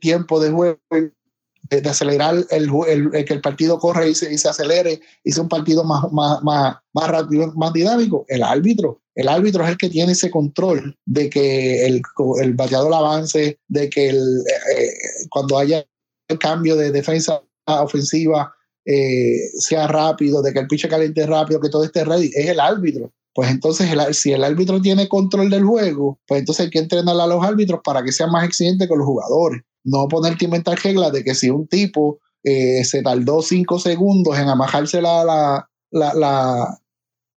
[0.00, 4.48] tiempo de juego de, acelerar el, el, que el partido corre y se, y se
[4.48, 9.00] acelere y sea un partido más, más, más, más rápido, más dinámico, el árbitro.
[9.14, 12.00] El árbitro es el que tiene ese control de que el,
[12.40, 14.44] el bateador avance, de que el,
[14.76, 14.92] eh,
[15.28, 15.84] cuando haya
[16.28, 18.54] el cambio de defensa ofensiva
[18.88, 22.58] eh, sea rápido, de que el piche caliente rápido, que todo esté ready, es el
[22.58, 23.12] árbitro.
[23.34, 27.26] Pues entonces, si el árbitro tiene control del juego, pues entonces hay que entrenar a
[27.26, 31.12] los árbitros para que sean más exigentes con los jugadores no ponerte a inventar reglas
[31.12, 36.78] de que si un tipo eh, se tardó cinco segundos en amajarse la, la, la,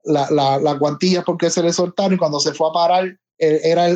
[0.03, 3.87] la, la, guantilla porque se le soltaron y cuando se fue a parar era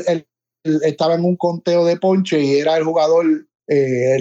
[0.63, 3.25] estaba en un conteo de ponche y era el jugador
[3.67, 4.17] eh,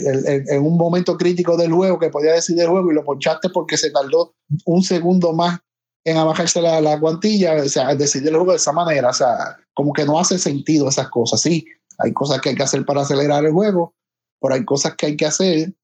[0.48, 3.76] en un momento crítico del juego que podía decidir el juego y lo ponchaste porque
[3.76, 5.61] se tardó un segundo más
[6.04, 9.57] en amajarse la, la guantilla, o sea, decidir el juego de esa manera, o sea,
[9.72, 11.64] como que no hace sentido esas cosas, sí,
[11.98, 13.94] hay cosas que hay que hacer para acelerar el juego,
[14.40, 15.74] pero hay cosas que hay que hacer,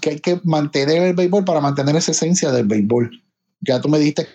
[0.00, 3.10] que hay que mantener el béisbol para mantener esa esencia del béisbol.
[3.60, 4.26] Ya tú me dijiste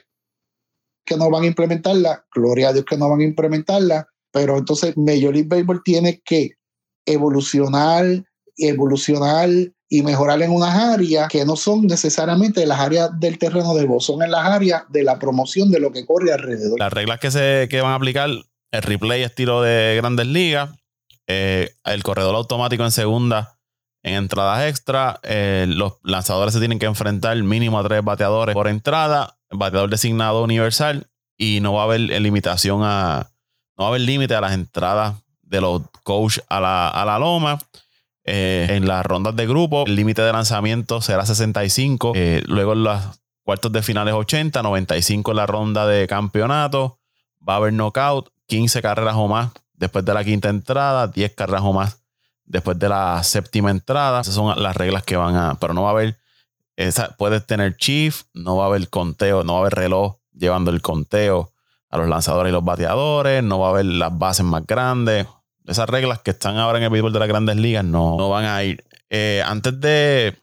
[1.05, 4.95] que no van a implementarla, gloria a Dios que no van a implementarla, pero entonces
[4.95, 6.51] Major League Baseball tiene que
[7.05, 8.05] evolucionar,
[8.57, 9.49] evolucionar
[9.89, 14.05] y mejorar en unas áreas que no son necesariamente las áreas del terreno de voz,
[14.05, 16.79] son en las áreas de la promoción de lo que corre alrededor.
[16.79, 20.69] Las reglas que se que van a aplicar, el replay estilo de grandes ligas,
[21.27, 23.59] eh, el corredor automático en segunda
[24.03, 25.19] en entradas extra.
[25.23, 29.37] Eh, los lanzadores se tienen que enfrentar mínimo a tres bateadores por entrada.
[29.51, 31.07] Bateador designado universal.
[31.37, 33.31] Y no va a haber limitación a.
[33.77, 35.15] No va a haber límite a las entradas
[35.49, 37.59] de los coach a la, a la loma.
[38.23, 42.13] Eh, en las rondas de grupo, el límite de lanzamiento será 65.
[42.45, 43.01] luego en los
[43.43, 46.99] cuartos de finales 80, 95 en la ronda de campeonato.
[47.47, 51.63] Va a haber knockout, 15 carreras o más después de la quinta entrada, 10 carreras
[51.63, 52.03] o más
[52.45, 54.21] después de la séptima entrada.
[54.21, 55.57] Esas son las reglas que van a.
[55.59, 56.19] Pero no va a haber.
[57.17, 60.81] Puedes tener chief, no va a haber conteo, no va a haber reloj llevando el
[60.81, 61.51] conteo
[61.89, 65.27] a los lanzadores y los bateadores, no va a haber las bases más grandes.
[65.69, 68.45] Esas reglas que están ahora en el béisbol de las grandes ligas no, no van
[68.45, 68.83] a ir.
[69.09, 70.35] Eh, antes de,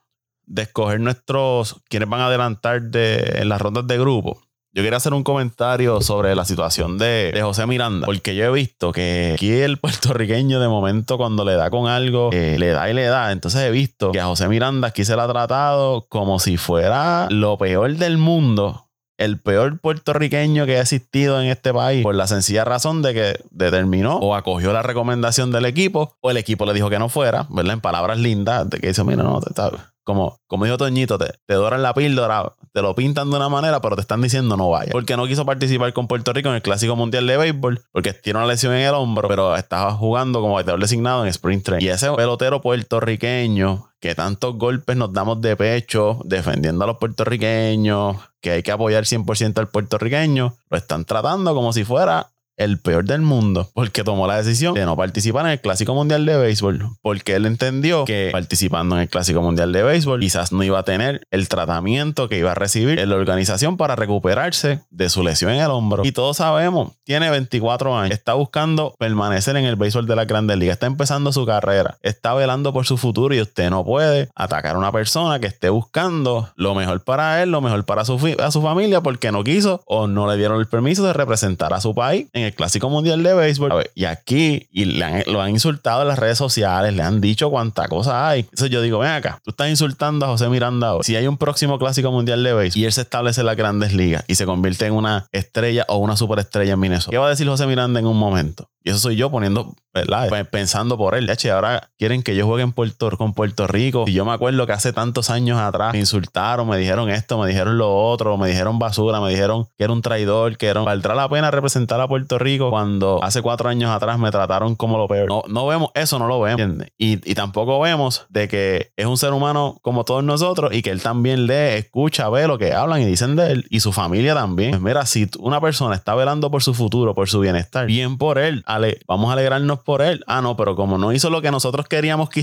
[0.46, 4.40] de, escoger nuestros, quienes van a adelantar de, en las rondas de grupo,
[4.76, 8.92] yo quería hacer un comentario sobre la situación de, José Miranda, porque yo he visto
[8.92, 12.92] que aquí el puertorriqueño de momento cuando le da con algo, eh, le da y
[12.92, 13.32] le da.
[13.32, 17.26] Entonces he visto que a José Miranda aquí se le ha tratado como si fuera
[17.30, 18.85] lo peor del mundo
[19.18, 23.40] el peor puertorriqueño que ha existido en este país por la sencilla razón de que
[23.50, 27.46] determinó o acogió la recomendación del equipo o el equipo le dijo que no fuera,
[27.50, 27.74] ¿verdad?
[27.74, 29.70] En palabras lindas, de que dice, mira, no, te está,
[30.06, 33.80] como, como dijo Toñito, te, te doran la píldora, te lo pintan de una manera,
[33.80, 34.92] pero te están diciendo no vaya.
[34.92, 38.38] Porque no quiso participar con Puerto Rico en el Clásico Mundial de Béisbol, porque tiene
[38.38, 41.82] una lesión en el hombro, pero estaba jugando como bateador designado en Spring Train.
[41.82, 48.16] Y ese pelotero puertorriqueño que tantos golpes nos damos de pecho defendiendo a los puertorriqueños,
[48.40, 53.04] que hay que apoyar 100% al puertorriqueño, lo están tratando como si fuera el peor
[53.04, 56.88] del mundo, porque tomó la decisión de no participar en el Clásico Mundial de Béisbol,
[57.02, 60.82] porque él entendió que participando en el Clásico Mundial de Béisbol quizás no iba a
[60.82, 65.52] tener el tratamiento que iba a recibir en la organización para recuperarse de su lesión
[65.52, 66.04] en el hombro.
[66.04, 70.56] Y todos sabemos, tiene 24 años, está buscando permanecer en el béisbol de la Grandes
[70.56, 74.76] Ligas, está empezando su carrera, está velando por su futuro y usted no puede atacar
[74.76, 78.50] a una persona que esté buscando lo mejor para él, lo mejor para su, a
[78.50, 81.94] su familia, porque no quiso o no le dieron el permiso de representar a su
[81.94, 83.90] país en el Clásico Mundial de Béisbol.
[83.94, 88.28] y aquí y lo han insultado en las redes sociales, le han dicho cuánta cosa
[88.28, 88.40] hay.
[88.40, 91.02] Entonces yo digo, ven acá, tú estás insultando a José Miranda hoy.
[91.04, 93.92] Si hay un próximo Clásico Mundial de Béisbol y él se establece en las grandes
[93.92, 97.30] ligas y se convierte en una estrella o una superestrella en Minnesota, ¿qué va a
[97.30, 98.68] decir José Miranda en un momento?
[98.86, 100.28] Y eso soy yo poniendo, ¿verdad?
[100.48, 101.28] Pensando por él.
[101.28, 104.04] Eche, ahora quieren que yo juegue en Puerto, con Puerto Rico.
[104.06, 107.48] Y yo me acuerdo que hace tantos años atrás me insultaron, me dijeron esto, me
[107.48, 110.82] dijeron lo otro, me dijeron basura, me dijeron que era un traidor, que era.
[110.82, 114.98] ¿Valdrá la pena representar a Puerto Rico cuando hace cuatro años atrás me trataron como
[114.98, 115.28] lo peor?
[115.28, 116.86] No, no vemos eso, no lo vemos.
[116.98, 120.90] Y, y tampoco vemos de que es un ser humano como todos nosotros y que
[120.90, 124.34] él también lee, escucha, ve lo que hablan y dicen de él y su familia
[124.34, 124.70] también.
[124.70, 128.38] Pues mira, si una persona está velando por su futuro, por su bienestar, bien por
[128.38, 128.64] él
[129.06, 130.22] vamos a alegrarnos por él.
[130.26, 132.42] Ah, no, pero como no hizo lo que nosotros queríamos que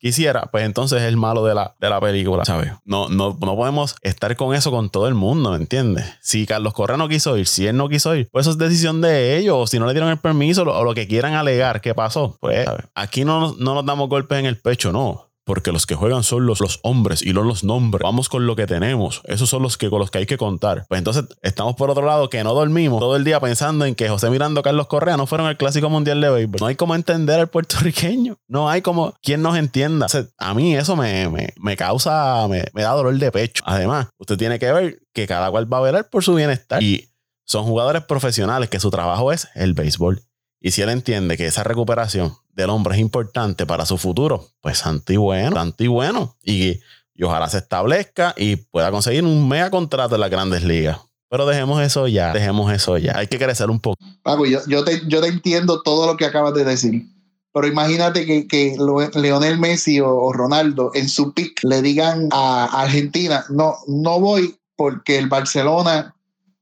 [0.00, 2.72] quisiera, pues entonces es el malo de la, de la película, ¿sabes?
[2.84, 6.06] No, no, no podemos estar con eso con todo el mundo, ¿me entiendes?
[6.20, 9.00] Si Carlos Correa no quiso ir, si él no quiso ir, pues eso es decisión
[9.00, 11.94] de ellos, o si no le dieron el permiso o lo que quieran alegar que
[11.94, 15.94] pasó, pues aquí no, no nos damos golpes en el pecho, no porque los que
[15.94, 18.02] juegan son los, los hombres y no los nombres.
[18.02, 19.20] Vamos con lo que tenemos.
[19.24, 20.86] Esos son los que con los que hay que contar.
[20.88, 24.08] Pues entonces estamos por otro lado que no dormimos todo el día pensando en que
[24.08, 26.60] José Mirando Carlos Correa no fueron al Clásico Mundial de Béisbol.
[26.60, 28.36] No hay como entender al puertorriqueño.
[28.48, 30.06] No hay como quien nos entienda.
[30.38, 33.62] a mí eso me, me, causa, me, me, da dolor de pecho.
[33.66, 36.82] Además, usted tiene que ver que cada cual va a velar por su bienestar.
[36.82, 37.10] Y
[37.44, 40.22] son jugadores profesionales que su trabajo es el béisbol.
[40.60, 44.78] Y si él entiende que esa recuperación del hombre es importante para su futuro, pues
[44.78, 46.36] santi bueno, santi bueno.
[46.42, 46.80] Y,
[47.14, 50.98] y ojalá se establezca y pueda conseguir un mega contrato en las grandes ligas.
[51.28, 53.18] Pero dejemos eso ya, dejemos eso ya.
[53.18, 53.98] Hay que crecer un poco.
[54.22, 57.08] Paco, yo, yo, te, yo te entiendo todo lo que acabas de decir.
[57.52, 58.76] Pero imagínate que, que
[59.14, 65.18] Leonel Messi o, Ronaldo en su pick le digan a Argentina, no, no voy porque
[65.18, 66.16] el Barcelona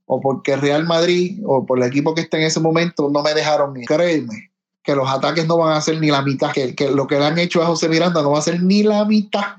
[0.07, 3.35] o porque Real Madrid o por el equipo que está en ese momento no me
[3.35, 6.91] dejaron ni Créeme que los ataques no van a ser ni la mitad, que, que
[6.91, 9.59] lo que le han hecho a José Miranda no va a ser ni la mitad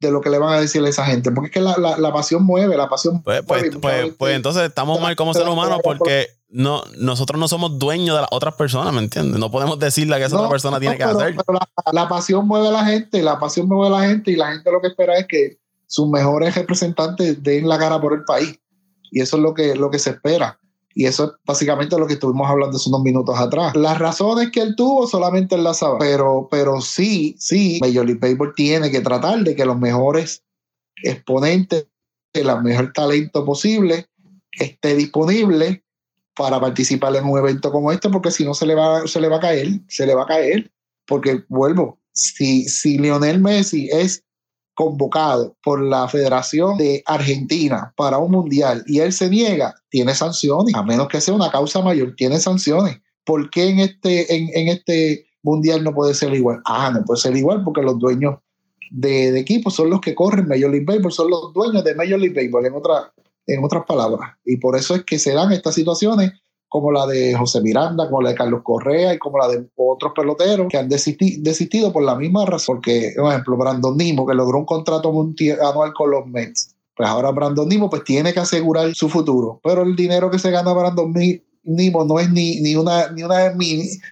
[0.00, 2.12] de lo que le van a decir a esa gente, porque es que la, la,
[2.12, 6.28] pasión mueve, la pasión pues, pues, pues, pues, entonces estamos mal como seres humanos porque
[6.48, 9.38] no, nosotros no somos dueños de las otras personas, ¿me entiendes?
[9.40, 11.34] No podemos decirle que esa otra persona tiene que hacer.
[11.34, 11.58] Pero
[11.92, 14.70] la, pasión mueve a la gente, la pasión mueve a la gente y la gente
[14.70, 18.58] lo que espera es que sus mejores representantes den la cara por el país.
[19.14, 20.58] Y eso es lo que, lo que se espera.
[20.92, 23.76] Y eso es básicamente lo que estuvimos hablando hace unos minutos atrás.
[23.76, 25.98] Las razones que él tuvo solamente él las sabe.
[26.00, 30.42] Pero, pero sí, sí, Major League Baseball tiene que tratar de que los mejores
[30.96, 31.86] exponentes,
[32.32, 34.06] el mejor talento posible,
[34.50, 35.84] esté disponible
[36.34, 39.28] para participar en un evento como este, porque si no se le va, se le
[39.28, 40.72] va a caer, se le va a caer.
[41.06, 44.23] Porque vuelvo, si, si Lionel Messi es
[44.74, 50.74] convocado por la Federación de Argentina para un mundial y él se niega, tiene sanciones,
[50.74, 53.00] a menos que sea una causa mayor, tiene sanciones.
[53.24, 56.60] ¿Por qué en este, en, este mundial no puede ser igual?
[56.66, 58.38] Ah, no puede ser igual porque los dueños
[58.90, 62.18] de, de equipos son los que corren Major League Baseball, son los dueños de Major
[62.18, 63.12] League Baseball, en, otra,
[63.46, 64.32] en otras palabras.
[64.44, 66.32] Y por eso es que se dan estas situaciones
[66.68, 70.12] como la de José Miranda, como la de Carlos Correa y como la de otros
[70.14, 72.76] peloteros que han desistido por la misma razón.
[72.76, 76.74] Porque, por ejemplo, Brandon Nimo, que logró un contrato anual con los Mets.
[76.96, 79.60] Pues ahora Brandon Nimo pues, tiene que asegurar su futuro.
[79.62, 81.12] Pero el dinero que se gana Brandon
[81.62, 83.54] Nimo no es ni, ni una, ni una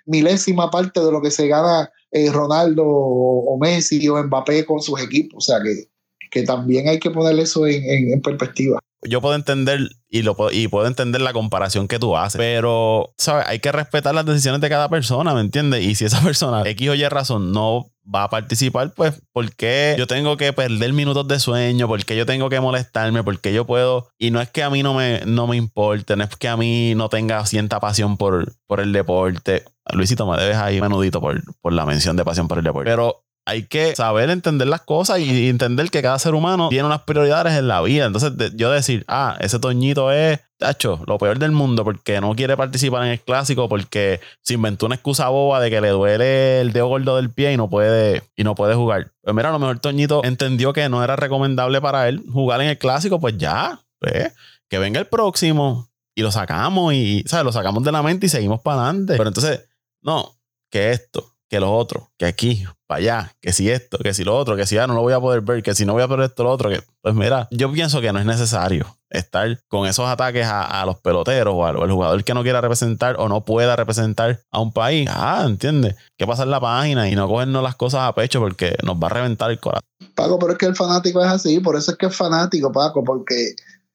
[0.06, 5.00] milésima parte de lo que se gana eh, Ronaldo o, Messi o Mbappé con sus
[5.00, 5.48] equipos.
[5.48, 5.88] O sea que,
[6.30, 10.86] que también hay que poner eso en perspectiva yo puedo entender y, lo, y puedo
[10.86, 13.46] entender la comparación que tú haces, pero, ¿sabes?
[13.48, 15.82] Hay que respetar las decisiones de cada persona, ¿me entiendes?
[15.84, 19.94] Y si esa persona, X o Y razón, no va a participar, pues, ¿por qué
[19.98, 21.88] yo tengo que perder minutos de sueño?
[21.88, 23.22] ¿Por qué yo tengo que molestarme?
[23.22, 24.08] ¿Por qué yo puedo?
[24.18, 26.56] Y no es que a mí no me, no me importe, no es que a
[26.56, 29.64] mí no tenga cierta pasión por, por el deporte.
[29.92, 32.90] Luisito, me debes ahí menudito por, por la mención de pasión por el deporte.
[32.90, 37.02] Pero hay que saber entender las cosas y entender que cada ser humano tiene unas
[37.02, 38.06] prioridades en la vida.
[38.06, 42.56] Entonces, yo decir, ah, ese Toñito es, tacho, lo peor del mundo porque no quiere
[42.56, 46.72] participar en el clásico porque se inventó una excusa boba de que le duele el
[46.72, 49.12] dedo gordo del pie y no puede, y no puede jugar.
[49.22, 52.68] Pues mira, a lo mejor Toñito entendió que no era recomendable para él jugar en
[52.68, 54.32] el clásico, pues ya, pues,
[54.68, 57.44] que venga el próximo y lo sacamos y, ¿sabes?
[57.44, 59.14] Lo sacamos de la mente y seguimos para adelante.
[59.16, 59.68] Pero entonces,
[60.00, 60.36] no,
[60.70, 64.34] que esto que lo otro, que aquí, para allá, que si esto, que si lo
[64.34, 66.08] otro, que si ya no lo voy a poder ver, que si no voy a
[66.08, 69.86] poder esto, lo otro, que pues mira, yo pienso que no es necesario estar con
[69.86, 73.76] esos ataques a, los peloteros o al, jugador que no quiera representar o no pueda
[73.76, 75.06] representar a un país.
[75.12, 75.94] Ah, ¿entiendes?
[76.16, 79.10] Que pasar la página y no cogernos las cosas a pecho porque nos va a
[79.10, 79.86] reventar el corazón.
[80.14, 83.04] Paco, pero es que el fanático es así, por eso es que es fanático, Paco,
[83.04, 83.54] porque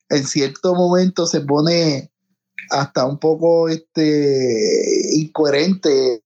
[0.10, 2.12] en cierto momento se pone
[2.70, 6.22] hasta un poco este incoherente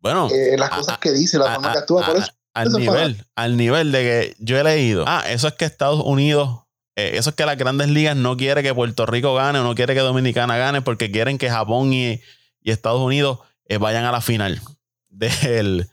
[0.00, 2.06] bueno, eh, las cosas que dice, la forma que actúa.
[2.06, 5.66] Por eso, al nivel, al nivel de que yo he leído, ah, eso es que
[5.66, 6.60] Estados Unidos,
[6.96, 9.74] eh, eso es que las grandes ligas no quiere que Puerto Rico gane o no
[9.74, 12.20] quiere que Dominicana gane porque quieren que Japón y,
[12.62, 14.60] Estados Unidos eh, vayan a la final
[15.08, 15.88] del,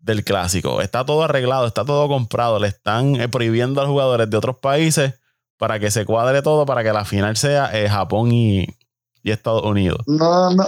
[0.00, 0.80] del clásico.
[0.80, 2.58] Está todo arreglado, está todo comprado.
[2.58, 5.14] Le están prohibiendo a los jugadores de otros países
[5.56, 8.66] para que se cuadre todo para que la final sea Japón y,
[9.22, 10.00] y Estados Unidos.
[10.06, 10.66] No, no,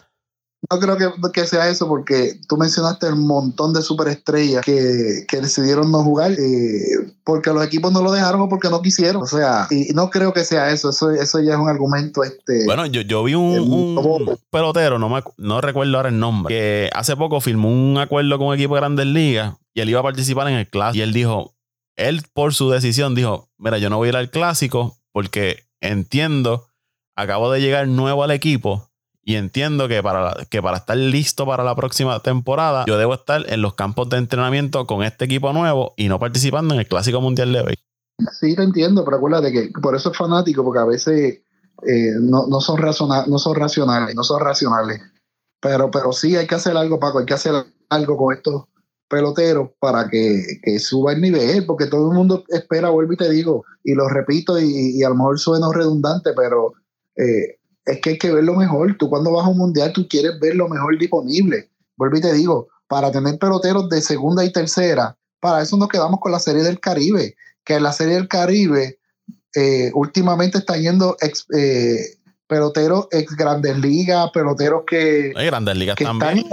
[0.69, 5.41] no creo que, que, sea eso porque tú mencionaste el montón de superestrellas que, que
[5.41, 9.23] decidieron no jugar eh, porque los equipos no lo dejaron o porque no quisieron.
[9.23, 10.91] O sea, y no creo que sea eso.
[10.91, 12.23] Eso, eso ya es un argumento.
[12.25, 16.55] Este, bueno, yo, yo vi un, un pelotero, no, me, no recuerdo ahora el nombre,
[16.55, 20.01] que hace poco firmó un acuerdo con un equipo de grandes ligas y él iba
[20.01, 20.99] a participar en el clásico.
[20.99, 21.55] Y él dijo,
[21.97, 26.69] él por su decisión dijo, mira, yo no voy a ir al clásico porque entiendo,
[27.17, 28.90] acabo de llegar nuevo al equipo
[29.31, 33.45] Y entiendo que para, que para estar listo para la próxima temporada, yo debo estar
[33.49, 37.21] en los campos de entrenamiento con este equipo nuevo y no participando en el Clásico
[37.21, 37.75] Mundial de hoy.
[38.41, 41.43] Sí, te entiendo, pero acuérdate que por eso es fanático, porque a veces
[41.87, 45.01] eh, no, no, son no son racionales, no son racionales.
[45.61, 47.55] Pero, pero sí hay que hacer algo, Paco, hay que hacer
[47.89, 48.65] algo con estos
[49.09, 50.43] peloteros para que,
[50.81, 54.59] suba el nivel, porque todo el mundo espera, vuelvo y te digo, y lo repito,
[54.59, 56.73] y, a lo mejor suena redundante, pero
[57.15, 58.97] eh, es que hay que ver lo mejor.
[58.99, 61.71] Tú cuando vas a un mundial, tú quieres ver lo mejor disponible.
[61.97, 66.21] Vuelvo y te digo, para tener peloteros de segunda y tercera, para eso nos quedamos
[66.21, 68.99] con la Serie del Caribe, que en la Serie del Caribe
[69.55, 71.17] eh, últimamente está yendo
[71.57, 71.97] eh,
[72.47, 75.33] peloteros ex grandes ligas, peloteros que...
[75.37, 76.47] Hay grandes ligas también.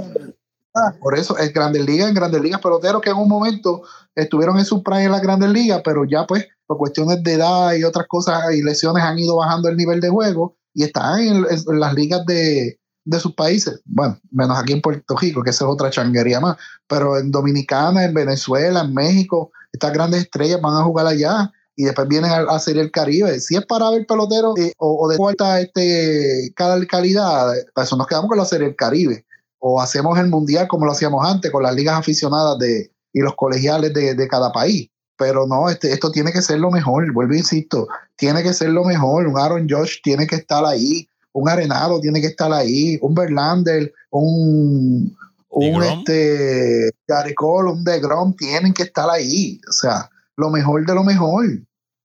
[0.76, 3.82] Ah, por eso, es Grandes Ligas, en Grandes Ligas, peloteros que en un momento
[4.14, 7.74] estuvieron en su prime en las Grandes Ligas, pero ya pues por cuestiones de edad
[7.74, 11.46] y otras cosas y lesiones han ido bajando el nivel de juego y están en,
[11.80, 12.80] las ligas de,
[13.20, 13.82] sus países.
[13.84, 16.56] Bueno, menos aquí en Puerto Rico, que esa es otra changuería más,
[16.88, 21.86] pero en Dominicana, en Venezuela, en México, estas grandes estrellas van a jugar allá y
[21.86, 23.40] después vienen a, hacer el Caribe.
[23.40, 28.30] Si es para ver peloteros eh, o, de vuelta este, calidad, para eso nos quedamos
[28.30, 29.26] con la Serie del Caribe
[29.58, 33.34] o hacemos el mundial como lo hacíamos antes con las ligas aficionadas de, y los
[33.36, 34.92] colegiales de, cada país.
[35.18, 38.70] Pero no, este, esto tiene que ser lo mejor, vuelvo e insisto, tiene que ser
[38.70, 39.28] lo mejor.
[39.28, 43.92] Un Aaron Josh tiene que estar ahí, un Arenado tiene que estar ahí, un Verlander,
[44.12, 45.18] un,
[45.50, 49.60] un este, Gary Cole, un DeGrom, tienen que estar ahí.
[49.68, 51.46] O sea, lo mejor de lo mejor.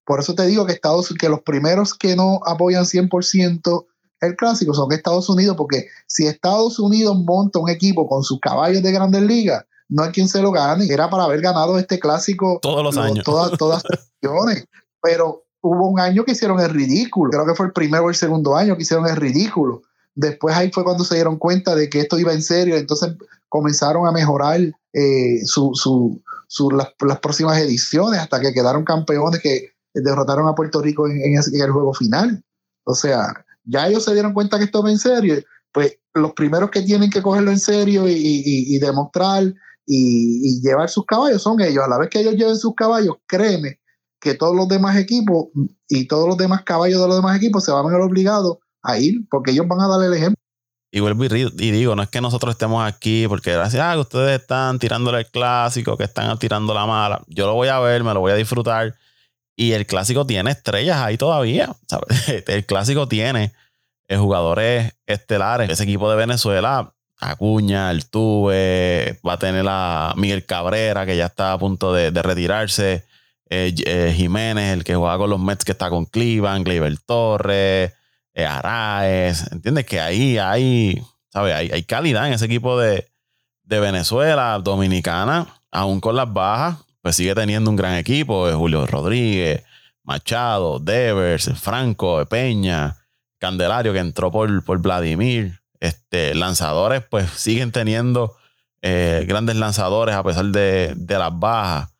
[0.04, 3.86] Por eso te digo que Estados que los primeros que no apoyan 100%
[4.22, 8.82] el clásico son Estados Unidos, porque si Estados Unidos monta un equipo con sus caballos
[8.82, 10.86] de grandes ligas, no hay quien se lo gane.
[10.86, 13.24] Era para haber ganado este clásico todos los años.
[13.24, 14.10] Todas, todas las
[15.02, 17.30] Pero hubo un año que hicieron el ridículo.
[17.30, 19.82] Creo que fue el primero o el segundo año que hicieron el ridículo.
[20.14, 22.76] Después ahí fue cuando se dieron cuenta de que esto iba en serio.
[22.76, 23.14] Entonces
[23.48, 24.60] comenzaron a mejorar
[24.94, 25.40] eh,
[26.72, 31.70] las, próximas ediciones hasta que quedaron campeones que derrotaron a Puerto Rico en, en el
[31.70, 32.42] juego final.
[32.84, 36.70] O sea, ya ellos se dieron cuenta que esto va en serio, pues los primeros
[36.70, 39.54] que tienen que cogerlo en serio y, demostrar
[39.86, 41.84] y, llevar sus caballos son ellos.
[41.84, 43.80] A la vez que ellos lleven sus caballos, créeme
[44.20, 45.48] que todos los demás equipos
[45.88, 48.98] y todos los demás caballos de los demás equipos se van a ver obligados a
[48.98, 50.42] ir porque ellos van a darle el ejemplo.
[50.94, 54.40] Y vuelvo y, digo, no es que nosotros estemos aquí porque gracias a que ustedes
[54.40, 57.22] están tirándole el clásico, que están tirando la mala.
[57.28, 58.94] Yo lo voy a ver, me lo voy a disfrutar
[59.56, 61.74] y el clásico tiene estrellas ahí todavía.
[62.46, 63.52] El clásico tiene
[64.08, 65.70] eh, jugadores estelares.
[65.70, 66.94] Ese equipo de Venezuela,
[67.30, 72.10] Acuña, el Tuve, va a tener a Miguel Cabrera, que ya está a punto de,
[72.10, 73.04] retirarse.
[73.48, 77.92] Eh, eh, Jiménez, el que juega con los Mets, que está con Cleveland, Gleyber Torres,
[78.34, 79.52] Araez.
[79.52, 79.84] ¿Entiendes?
[79.84, 81.54] Que ahí hay, ¿sabes?
[81.54, 83.08] Hay, calidad en ese equipo de,
[83.64, 88.50] de Venezuela, Dominicana, aún con las bajas pues sigue teniendo un gran equipo.
[88.52, 89.64] Julio Rodríguez,
[90.04, 92.96] Machado, Devers, Franco, Peña,
[93.38, 95.60] Candelario que entró por, por Vladimir.
[95.82, 98.36] Este, lanzadores, pues siguen teniendo
[98.82, 101.92] eh, grandes lanzadores a pesar de, las bajas.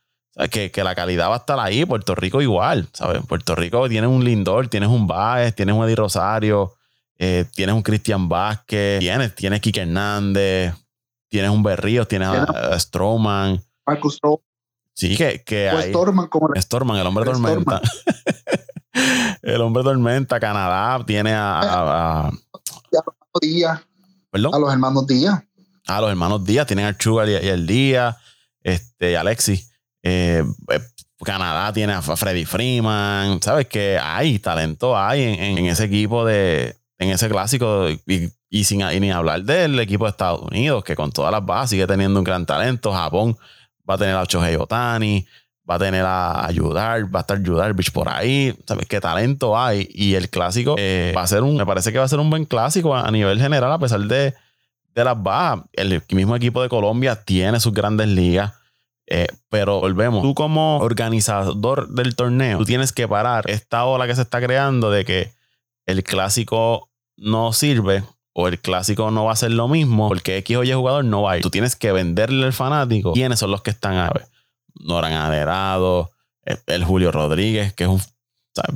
[0.53, 1.85] que, la calidad va a estar ahí.
[1.85, 3.27] Puerto Rico igual, ¿sabes?
[3.27, 6.75] Puerto Rico tiene un Lindor, tienes un Baez, tienes un Eddie Rosario,
[7.19, 10.75] eh, tienes un Cristian Vázquez, tienes, tienes Kike Hernández,
[11.29, 13.61] tienes un Berríos, tienes a, Stroman.
[13.85, 14.21] Marcus
[14.95, 15.91] Sí, que, que hay.
[15.91, 17.81] Storman, como Storman, el hombre tormenta.
[19.43, 21.59] el hombre tormenta, Canadá, tiene a.
[21.59, 22.31] a, a,
[23.41, 23.81] Díaz.
[24.31, 24.55] ¿Perdón?
[24.55, 25.43] A los hermanos Díaz.
[25.87, 28.17] A los hermanos Díaz, tienen a Sugar y, el Díaz,
[28.63, 29.73] este, Alexis.
[30.03, 30.81] Eh, eh,
[31.25, 33.41] Canadá tiene a Freddy Freeman.
[33.43, 34.99] ¿Sabes que hay talento?
[34.99, 36.77] Hay en, en, ese equipo de.
[36.99, 37.89] En ese clásico.
[37.89, 41.45] Y, y sin y ni hablar del equipo de Estados Unidos, que con todas las
[41.45, 42.93] bases sigue teniendo un gran talento.
[42.93, 43.39] Japón
[43.89, 45.27] va a tener a Shohei Otani,
[45.69, 48.55] va a tener a ayudar, va a estar ayudar Beach por ahí.
[48.67, 49.89] ¿Sabes qué talento hay?
[49.93, 52.31] Y el clásico eh, va a ser un, me parece que va a ser un
[52.31, 54.35] buen clásico a, nivel general, a pesar de,
[54.95, 55.65] de las bajas.
[55.73, 58.53] El mismo equipo de Colombia tiene sus grandes ligas.
[59.07, 64.15] Eh, pero volvemos, tú como organizador del torneo, tú tienes que parar esta ola que
[64.15, 65.33] se está creando de que
[65.87, 70.57] el clásico no sirve o el clásico no va a ser lo mismo porque X
[70.57, 71.43] o Y jugador no va a ir.
[71.43, 74.32] Tú tienes que venderle al fanático quiénes son los que están a ver.
[74.75, 76.11] Noran Aderado,
[76.45, 78.01] el, Julio Rodríguez, que es un,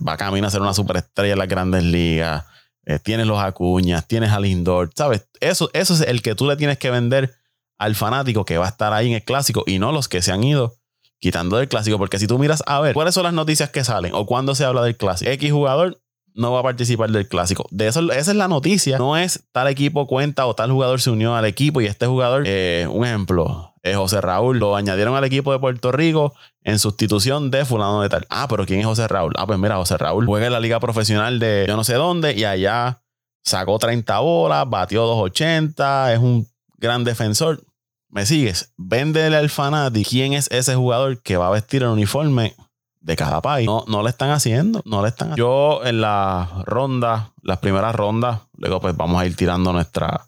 [0.07, 2.45] va a caminar a ser una superestrella en las grandes ligas.
[2.85, 5.29] Eh, tienes los Acuñas, tienes al Lindor, ¿sabes?
[5.41, 7.35] Eso, eso es el que tú le tienes que vender
[7.79, 10.33] al fanático que va a estar ahí en el clásico y no los que se
[10.33, 10.77] han ido
[11.19, 11.99] quitando del clásico.
[11.99, 14.65] Porque si tú miras a ver cuáles son las noticias que salen o cuando se
[14.65, 16.01] habla del clásico, X jugador
[16.35, 17.67] no va a participar del clásico.
[17.71, 18.99] De eso, esa es la noticia.
[18.99, 22.45] No es tal equipo cuenta o tal jugador se unió al equipo y este jugador,
[22.47, 27.51] eh, un ejemplo, es José Raúl, lo añadieron al equipo de Puerto Rico en sustitución
[27.51, 28.27] de fulano de tal.
[28.31, 29.33] Ah, pero ¿quién es José Raúl?
[29.37, 32.35] Ah, pues mira, José Raúl juega en la liga profesional de yo no sé dónde
[32.35, 33.03] y allá
[33.43, 37.63] sacó 30 bolas, batió 280, es un gran defensor.
[38.09, 38.73] ¿Me sigues?
[38.77, 42.55] Véndele al fanático quién es ese jugador que va a vestir el uniforme
[43.01, 43.67] de cada país.
[43.67, 48.41] No, no le están haciendo, no le están Yo en las rondas, las primeras rondas,
[48.57, 50.23] luego pues vamos a ir tirando nuestras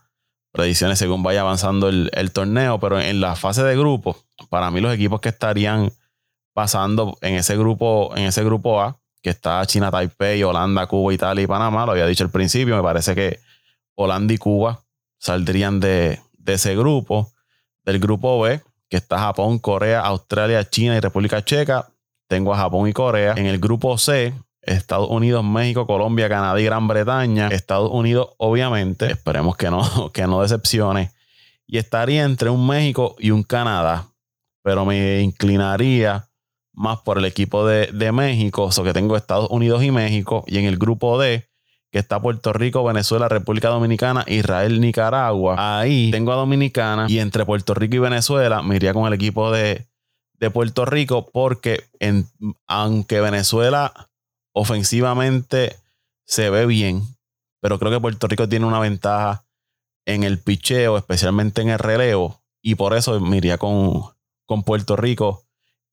[0.58, 4.16] predicciones según vaya avanzando el, torneo, pero en la fase de grupo,
[4.48, 5.92] para mí los equipos que estarían
[6.52, 11.44] pasando en ese grupo, en ese grupo A, que está China, Taipei, Holanda, Cuba, Italia
[11.44, 13.38] y Panamá, lo había dicho al principio, me parece que
[13.94, 14.82] Holanda y Cuba
[15.18, 17.32] saldrían de, de ese grupo.
[17.84, 21.88] Del grupo B, que está Japón, Corea, Australia, China y República Checa,
[22.26, 23.34] tengo a Japón y Corea.
[23.36, 24.34] En el grupo C,
[24.68, 27.48] Estados Unidos, México, Colombia, Canadá y Gran Bretaña.
[27.48, 31.12] Estados Unidos, obviamente, esperemos que no, que no decepcione.
[31.66, 34.06] Y estaría entre un México y un Canadá.
[34.62, 36.28] Pero me inclinaría
[36.72, 38.70] más por el equipo de, México.
[38.74, 40.44] O que tengo Estados Unidos y México.
[40.46, 41.48] Y en el grupo D,
[41.90, 45.80] que está Puerto Rico, Venezuela, República Dominicana, Israel, Nicaragua.
[45.80, 47.06] Ahí tengo a Dominicana.
[47.08, 49.86] Y entre Puerto Rico y Venezuela me iría con el equipo de,
[50.38, 52.26] de Puerto Rico porque en,
[52.66, 54.07] aunque Venezuela
[54.58, 55.76] ofensivamente
[56.24, 57.02] se ve bien,
[57.60, 59.44] pero creo que Puerto Rico tiene una ventaja
[60.04, 64.02] en el picheo, especialmente en el relevo, y por eso me iría con,
[64.46, 65.44] con Puerto Rico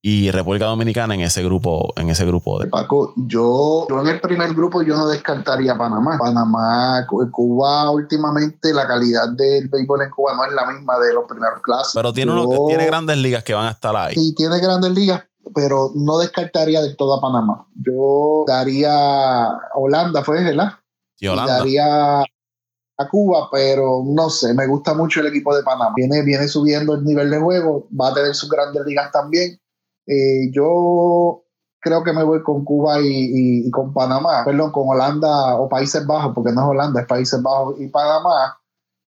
[0.02, 4.22] y República Dominicana en ese grupo, en ese grupo de Paco, yo, yo en el
[4.22, 6.18] primer grupo yo no descartaría Panamá.
[6.20, 11.26] Panamá, Cuba últimamente la calidad del béisbol en Cuba no es la misma de los
[11.28, 11.94] primeros clases.
[11.96, 14.14] Pero tiene uno, tiene grandes ligas que van a estar ahí.
[14.14, 15.24] Sí, tiene grandes ligas,
[15.54, 17.68] pero no descartaría del todo a Panamá.
[17.76, 20.74] Yo daría Holanda, fue, ¿verdad?
[21.16, 21.58] Sí, Holanda.
[21.58, 25.94] daría a Cuba, pero no sé, me gusta mucho el equipo de Panamá.
[25.96, 29.60] Viene, viene subiendo el nivel de juego, va a tener sus grandes ligas también
[30.08, 31.44] eh, yo
[31.80, 36.34] creo que me voy con Cuba y, con Panamá, perdón, con Holanda o Países Bajos,
[36.34, 38.60] porque no es Holanda, es Países Bajos y Panamá.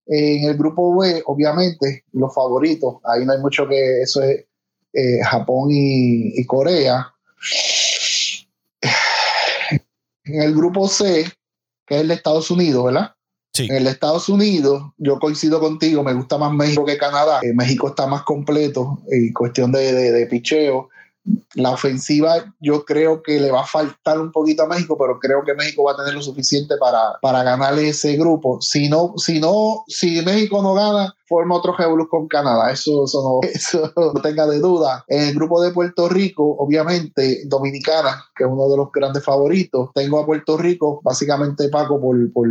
[0.06, 4.46] En el grupo B, obviamente, los favoritos, ahí no hay mucho que eso es
[4.94, 7.14] eh, Japón y, Corea.
[10.24, 11.26] En el grupo C,
[11.86, 13.14] que es el de Estados Unidos, ¿verdad?
[13.54, 13.66] Sí.
[13.70, 17.40] En el de Estados Unidos, yo coincido contigo, me gusta más México que Canadá.
[17.42, 20.90] Eh, México está más completo en cuestión de, de, picheo.
[21.56, 25.44] La ofensiva yo creo que le va a faltar un poquito a México, pero creo
[25.44, 28.62] que México va a tener lo suficiente para, para ganarle ese grupo.
[28.62, 32.72] Si no, si no, si México no gana, forma otro revolus con Canadá.
[32.72, 35.04] Eso, eso, no, eso tenga de duda.
[35.08, 39.90] En el grupo de Puerto Rico, obviamente, Dominicana, que es uno de los grandes favoritos.
[39.94, 42.48] Tengo a Puerto Rico, básicamente Paco, por, por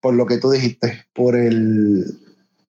[0.00, 2.04] por lo que tú dijiste, por el,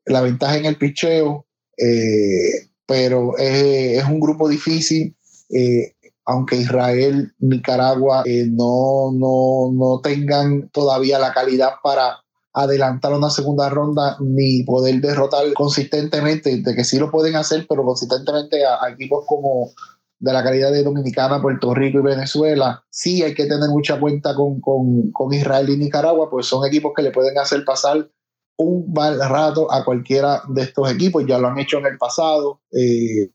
[0.05, 1.45] la ventaja en el picheo,
[1.77, 5.15] eh, pero es, un grupo difícil.
[5.51, 5.93] Eh,
[6.25, 12.19] aunque Israel, Nicaragua eh, no, no, no tengan todavía la calidad para
[12.53, 17.83] adelantar una segunda ronda ni poder derrotar consistentemente, de que sí lo pueden hacer, pero
[17.83, 19.71] consistentemente a equipos como
[20.19, 24.35] de la calidad de Dominicana, Puerto Rico y Venezuela, sí hay que tener mucha cuenta
[24.35, 28.09] con, Israel y Nicaragua, pues son equipos que le pueden hacer pasar
[28.59, 32.59] un mal rato a cualquiera de estos equipos, ya lo han hecho en el pasado,
[32.71, 33.31] eh,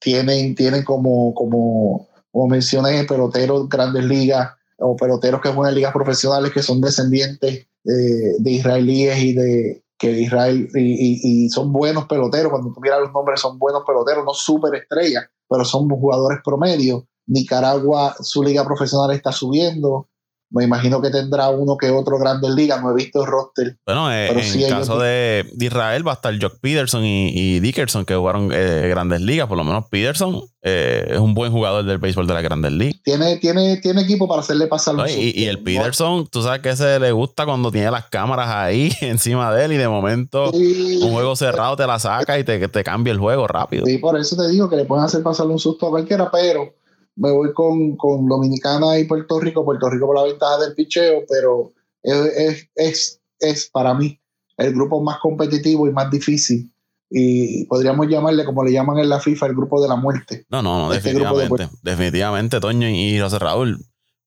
[0.00, 5.92] tienen, tienen como, como, como mencioné, peloteros grandes ligas o peloteros que juegan en ligas
[5.92, 12.50] profesionales que son descendientes eh, de israelíes y de, que Israel y, son buenos peloteros,
[12.50, 17.06] cuando tú miras los nombres son buenos peloteros, no súper estrellas, pero son jugadores promedio.
[17.28, 20.08] Nicaragua, su liga profesional está subiendo.
[20.50, 22.80] Me imagino que tendrá uno que otro grande liga.
[22.80, 23.76] No he visto el roster.
[23.84, 28.14] Bueno, eh, en el caso de, Israel va a estar Jock Peterson y, Dickerson que
[28.14, 29.48] jugaron eh, grandes ligas.
[29.48, 33.00] Por lo menos Peterson eh, es un buen jugador del béisbol de las grandes ligas.
[33.02, 36.76] Tiene, tiene, tiene equipo para hacerle pasar los y, y, el Peterson, tú sabes que
[36.76, 41.12] se le gusta cuando tiene las cámaras ahí encima de él y de momento un
[41.12, 43.84] juego cerrado te la saca y te, te cambia el juego rápido.
[43.84, 46.72] Sí, por eso te digo que le pueden hacer pasar un susto a cualquiera, pero
[47.16, 51.24] me voy con, con, Dominicana y Puerto Rico, Puerto Rico por la ventaja del picheo,
[51.28, 54.20] pero es, es, es, para mí
[54.58, 56.70] el grupo más competitivo y más difícil.
[57.08, 60.44] Y podríamos llamarle, como le llaman en la FIFA, el grupo de la muerte.
[60.48, 61.68] No, no, no, este definitivamente.
[61.82, 63.84] Definitivamente, Toño y José Raúl.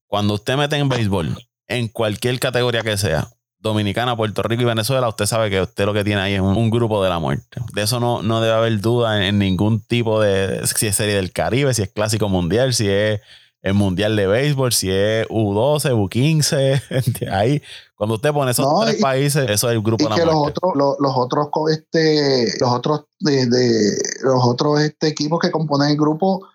[0.07, 1.37] Cuando usted mete en béisbol,
[1.67, 3.29] en cualquier categoría que sea,
[3.59, 6.69] Dominicana, Puerto Rico y Venezuela, usted sabe que usted lo que tiene ahí es un,
[6.69, 7.61] grupo de la muerte.
[7.73, 11.33] De eso no, no debe haber duda en, ningún tipo de, si es serie del
[11.33, 13.19] Caribe, si es clásico mundial, si es
[13.61, 17.61] el Mundial de Béisbol, si es U12, U15, ahí,
[17.95, 21.13] cuando usted pone esos tres países, eso es el grupo y que los otros, los,
[21.17, 26.47] otros, este, los otros, de, los otros este, equipos que componen el grupo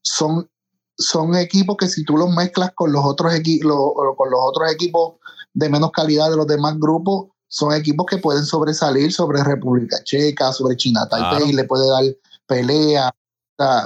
[0.00, 0.48] son,
[0.96, 5.14] son equipos que si tú los mezclas con los otros equipos, con los otros equipos
[5.54, 10.52] de menos calidad de los demás grupos, son equipos que pueden sobresalir sobre República Checa,
[10.52, 12.04] sobre China Taipei, le puede dar
[12.46, 13.14] pelea,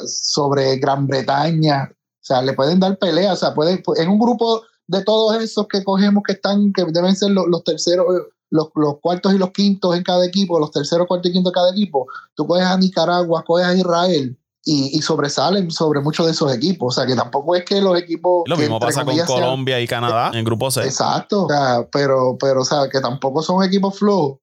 [0.07, 4.63] sobre Gran Bretaña, o sea, le pueden dar pelea, o sea, puede, en un grupo
[4.87, 8.07] de todos esos que cogemos que están, que deben ser los, terceros,
[8.51, 8.69] los,
[9.01, 12.07] cuartos y los quintos en cada equipo, los terceros, cuartos y quintos en cada equipo,
[12.35, 14.39] tú coges a Nicaragua, coges a Israel
[14.69, 16.95] y, sobresalen sobre muchos de esos equipos.
[16.97, 18.43] O sea, que tampoco es que los equipos.
[18.47, 20.83] Lo mismo pasa con Colombia y Canadá en grupo C.
[20.83, 24.41] Exacto, o sea, pero, pero, o sea, que tampoco son equipos flojos.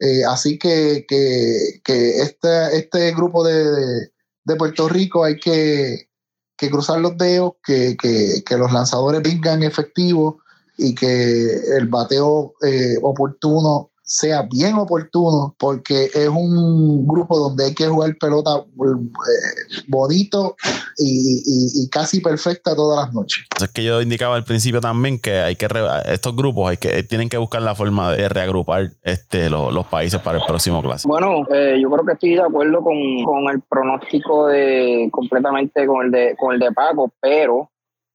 [0.00, 4.10] Eh, así que, que, que este, este grupo de,
[4.44, 6.08] de Puerto Rico hay que,
[6.56, 10.36] que cruzar los dedos, que, que, los lanzadores vengan efectivos
[10.78, 17.74] y que el bateo eh, oportuno sea bien oportuno, porque es un grupo donde hay
[17.76, 20.56] que jugar pelota eh, bonito
[20.98, 23.44] y, casi perfecta todas las noches.
[23.62, 25.68] Es que yo indicaba al principio también que hay que
[26.06, 30.38] estos grupos hay que tienen que buscar la forma de reagrupar este los, países para
[30.38, 31.06] el próximo clase.
[31.06, 36.10] Bueno, eh, yo creo que estoy de acuerdo con, el pronóstico de completamente con el
[36.10, 37.70] de con el de Paco, pero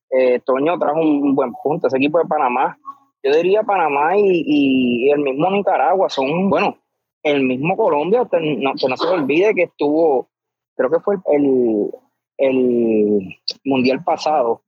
[0.09, 1.87] eh, Toño trajo un buen punto.
[1.87, 2.77] Ese equipo de Panamá
[3.25, 6.77] yo diría Panamá y, el mismo Nicaragua son, bueno,
[7.23, 10.29] el mismo Colombia, que no, se olvide que estuvo,
[10.75, 11.89] creo que fue el,
[13.63, 14.61] Mundial pasado,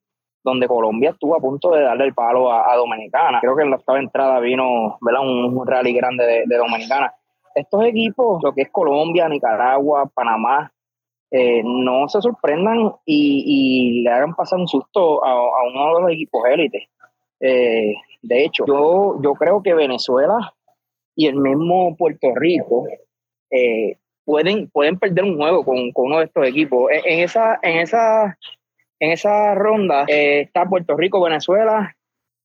[0.43, 3.41] donde Colombia estuvo a punto de darle el palo a, Dominicana.
[3.41, 5.22] Creo que en la octava entrada vino ¿verdad?
[5.22, 7.14] Un, rally grande de, Dominicana.
[7.53, 10.72] Estos equipos, lo que es Colombia, Nicaragua, Panamá,
[11.30, 16.12] eh, no se sorprendan y, le hagan pasar un susto a, a uno de los
[16.12, 16.89] equipos élites.
[17.39, 20.53] Eh, de hecho, yo, yo creo que Venezuela
[21.15, 22.86] y el mismo Puerto Rico
[23.49, 26.91] eh, pueden, pueden perder un juego con, uno de estos equipos.
[26.91, 28.38] En, esa, en, esa,
[28.99, 31.95] en esa ronda eh, está Puerto Rico, Venezuela,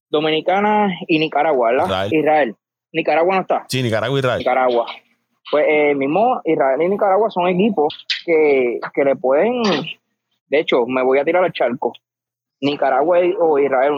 [0.09, 2.07] Dominicana y Nicaragua, ¿verdad?
[2.11, 2.55] Israel.
[2.91, 3.65] Nicaragua no está.
[3.67, 4.39] Sí, Nicaragua y Israel.
[4.39, 4.85] Nicaragua.
[5.51, 9.61] Pues eh, mismo Israel y Nicaragua son equipos que, que le pueden,
[10.47, 11.93] de hecho, me voy a tirar al charco.
[12.63, 13.91] Nicaragua o Israel,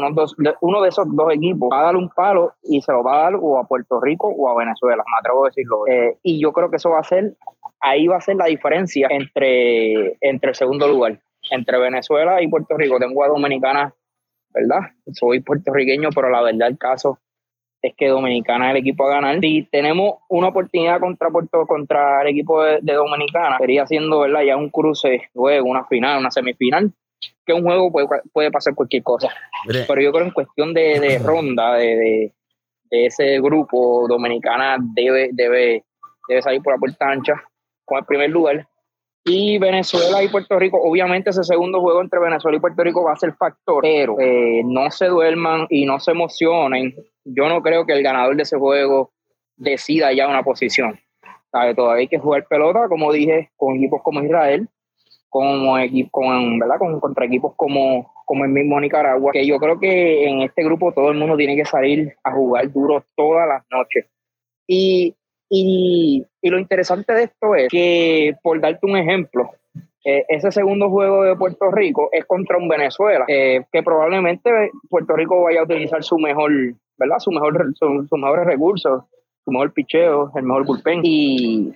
[0.61, 3.23] uno, de esos dos equipos, va a dar un palo y se lo va a
[3.23, 5.87] dar o a Puerto Rico o a Venezuela, me atrevo a decirlo.
[5.87, 7.35] Eh, y yo creo que eso va a ser,
[7.79, 11.19] ahí va a ser la diferencia entre, entre el segundo lugar,
[11.51, 12.97] entre Venezuela y Puerto Rico.
[12.97, 13.93] Tengo a Dominicana,
[14.49, 14.93] ¿verdad?
[15.13, 17.19] Soy puertorriqueño, pero la verdad el caso
[17.83, 19.39] es que Dominicana es el equipo a ganar.
[19.41, 24.41] Si tenemos una oportunidad contra Puerto, contra el equipo de, de Dominicana, sería siendo, ¿verdad?
[24.41, 26.91] Ya un cruce, luego una final, una semifinal
[27.45, 29.29] que un juego puede, puede pasar cualquier cosa.
[29.67, 32.33] Pero yo creo en cuestión de, ronda, de,
[32.89, 35.83] ese grupo, Dominicana debe, debe,
[36.27, 37.43] debe salir por la puerta ancha
[37.83, 38.67] con el primer lugar.
[39.27, 43.13] Y Venezuela y Puerto Rico, obviamente ese segundo juego entre Venezuela y Puerto Rico va
[43.13, 46.93] a ser factor, pero eh, no se duerman y no se emocionen.
[47.23, 49.11] Yo no creo que el ganador de ese juego
[49.57, 50.99] decida ya una posición.
[51.75, 54.67] Todavía hay que jugar pelota, como dije, con equipos como Israel,
[55.35, 56.21] como equipo,
[57.01, 61.11] contra equipos como, como el mismo Nicaragua, que yo creo que en este grupo todo
[61.11, 64.05] el mundo tiene que salir a jugar duro todas las noches.
[64.65, 65.13] Y,
[65.49, 69.51] y, lo interesante de esto es que, por darte un ejemplo,
[70.05, 75.17] eh, ese segundo juego de Puerto Rico es contra un Venezuela, eh, que probablemente Puerto
[75.17, 76.49] Rico vaya a utilizar su mejor,
[76.97, 77.19] ¿verdad?
[77.19, 79.03] Su mejor, sus mejores recursos,
[79.43, 81.01] su mejor picheo, el mejor bullpen.
[81.03, 81.73] Y,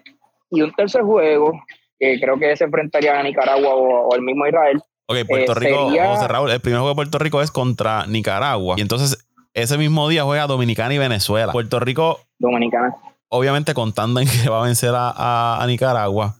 [0.49, 1.51] y un tercer juego
[1.99, 4.81] que creo que se enfrentaría a Nicaragua o, el mismo Israel.
[5.07, 8.75] Ok, Puerto eh, Rico, Raúl, el primer juego de Puerto Rico es contra Nicaragua.
[8.77, 11.51] Y entonces ese mismo día juega Dominicana y Venezuela.
[11.51, 12.19] Puerto Rico.
[12.37, 12.95] Dominicana.
[13.27, 16.35] Obviamente contando en que va a vencer a, Nicaragua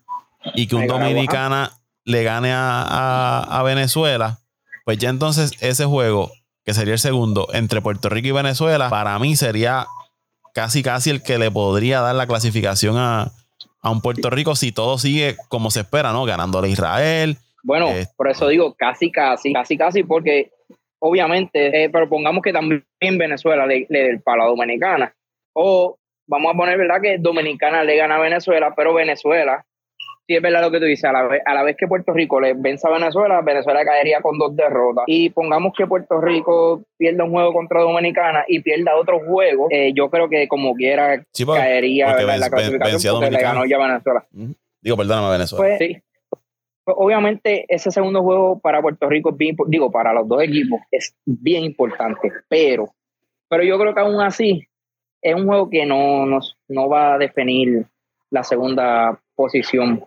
[0.56, 1.72] y que un Dominicana
[2.06, 4.40] le gane a, Venezuela,
[4.86, 6.32] pues ya entonces ese juego,
[6.66, 9.88] que sería el segundo, entre Puerto Rico y Venezuela, para mí sería
[10.54, 13.32] casi casi el que le podría dar la clasificación a,
[13.82, 16.26] a un Puerto Rico si todo sigue como se espera, ¿no?
[16.26, 17.38] Ganándole a Israel.
[17.64, 20.52] Bueno, eh, por eso digo casi, casi, casi, casi, porque
[21.00, 25.14] obviamente, eh, pero pongamos que también Venezuela le, le dé el palo a Dominicana.
[25.54, 27.02] O vamos a poner, ¿verdad?
[27.02, 29.66] Que Dominicana le gana a Venezuela, pero Venezuela
[30.30, 32.14] sí es verdad lo que tú dices, a la, vez, a la vez que Puerto
[32.14, 35.06] Rico le vence a Venezuela, Venezuela caería con dos derrotas.
[35.08, 39.92] Y pongamos que Puerto Rico pierda un juego contra Dominicana y pierda otro juego, eh,
[39.96, 44.24] yo creo que como quiera caería en la clasificación porque le ganó ya Venezuela.
[44.82, 45.66] Digo, perdóname, Venezuela.
[45.66, 45.98] Pues, sí.
[46.84, 50.80] Pues, obviamente ese segundo juego para Puerto Rico es bien, digo, para los dos equipos
[50.92, 52.94] es bien importante, pero,
[53.48, 54.64] pero yo creo que aún así
[55.24, 57.88] es un juego que no, no va a definir
[58.30, 60.06] la segunda posición.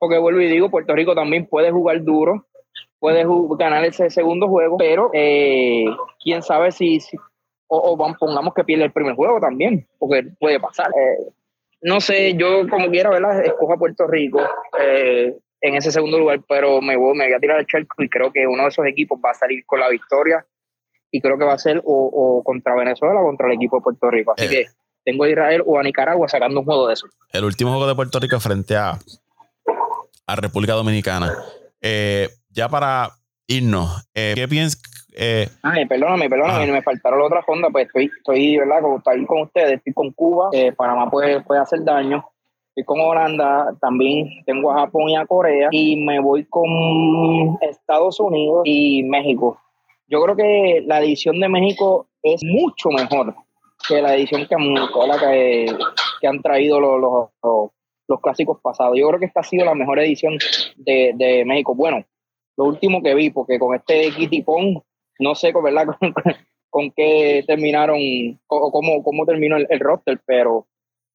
[0.00, 2.46] Porque vuelvo y digo, Puerto Rico también puede jugar duro,
[2.98, 3.22] puede
[3.58, 5.84] ganar ese segundo juego, pero eh,
[6.24, 6.98] quién sabe si,
[7.68, 10.88] o, pongamos que pierde el primer juego también, porque puede pasar.
[10.88, 11.30] Eh,
[11.82, 13.44] no sé, yo como quiera, ¿verdad?
[13.44, 14.40] Escojo a Puerto Rico
[14.80, 18.08] eh, en ese segundo lugar, pero me voy, me voy a tirar el charco y
[18.08, 20.46] creo que uno de esos equipos va a salir con la victoria
[21.10, 24.10] y creo que va a ser o, contra Venezuela o contra el equipo de Puerto
[24.10, 24.32] Rico.
[24.34, 24.66] Así que
[25.04, 27.06] tengo a Israel o a Nicaragua sacando un juego de eso.
[27.32, 28.98] El último juego de Puerto Rico frente a,
[30.30, 31.32] a República Dominicana.
[31.80, 33.10] Eh, ya para
[33.46, 34.80] irnos, eh, ¿qué piensas?
[35.16, 38.80] Eh, Ay, perdóname, perdóname, me faltaron la otra ronda, pues estoy, estoy, ¿verdad?
[38.80, 42.24] Como estoy con ustedes, estoy con Cuba, eh, Panamá puede, puede hacer daño,
[42.68, 48.20] estoy con Holanda, también tengo a Japón y a Corea, y me voy con Estados
[48.20, 49.60] Unidos y México.
[50.06, 53.34] Yo creo que la edición de México es mucho mejor
[53.88, 54.74] que la edición que han,
[55.18, 55.76] que,
[56.20, 57.70] que han traído los, los, los,
[58.18, 58.98] clásicos pasados.
[58.98, 60.38] Yo creo que esta ha sido la mejor edición
[60.76, 61.74] de, de México.
[61.76, 62.04] Bueno,
[62.56, 64.44] lo último que vi, porque con este Kitty
[65.20, 65.86] no sé ¿verdad?
[66.00, 66.14] Con,
[66.70, 67.98] con qué terminaron
[68.46, 70.66] o cómo, cómo terminó el, roster, pero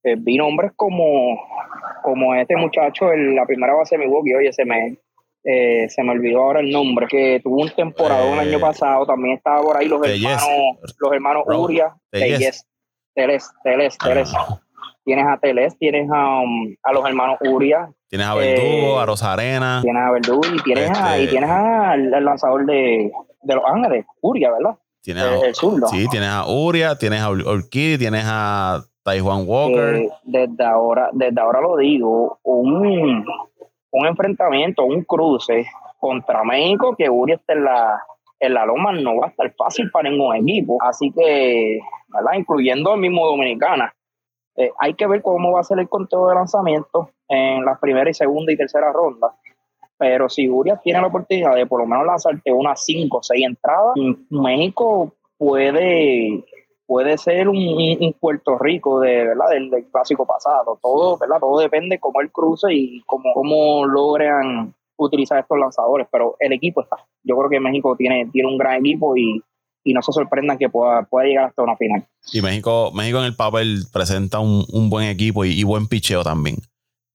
[0.04, 1.40] eh, vi nombres como,
[2.04, 4.98] como este muchacho en la primera base de Milwaukee, oye, se me,
[5.44, 9.06] eh, se me olvidó ahora el nombre, que tuvo un temporada un año eh, pasado,
[9.06, 12.68] también estaba por ahí los hermanos, los hermanos Uria, Teles,
[13.14, 14.34] Teles, Teles, Teles.
[15.06, 19.06] Tienes a Teles, tienes a, um, a los hermanos Uria, Tienes a Verdugo, eh, a
[19.06, 19.80] Rosarena.
[19.84, 24.06] Tienes a Verdugo y tienes, a, y este tienes al lanzador de, de, Los Ángeles,
[24.22, 24.78] Uria, ¿verdad?
[25.02, 29.96] Tienes a, el Sí, tienes a Uria, tienes a Orquídea, tienes a Taiwan Walker.
[29.96, 33.26] Eh, desde, ahora, desde ahora lo digo, un,
[33.92, 35.66] un enfrentamiento, un cruce
[36.00, 38.02] contra México, que Uria está en la,
[38.40, 40.78] en la loma no va a estar fácil para ningún equipo.
[40.82, 42.34] Así que, ¿verdad?
[42.38, 43.94] Incluyendo el mismo Dominicana.
[44.58, 48.10] Eh, hay que ver cómo va a ser el conteo de lanzamiento en la primera
[48.10, 49.34] y segunda y tercera ronda.
[49.98, 53.46] Pero si Urias tiene la oportunidad de por lo menos lanzarte unas 5 o 6
[53.46, 53.94] entradas,
[54.30, 56.44] México puede,
[56.86, 59.50] puede ser un, Puerto Rico de, ¿verdad?
[59.52, 60.78] Del, clásico pasado.
[60.82, 61.40] Todo, ¿verdad?
[61.40, 66.08] Todo depende cómo él cruce y cómo, cómo logran utilizar estos lanzadores.
[66.12, 66.98] Pero el equipo está.
[67.24, 69.42] Yo creo que México tiene, tiene un gran equipo y
[69.86, 72.06] y no se sorprendan que pueda, pueda llegar hasta una final.
[72.34, 76.58] Y México, México en el papel presenta un, buen equipo y, buen picheo también.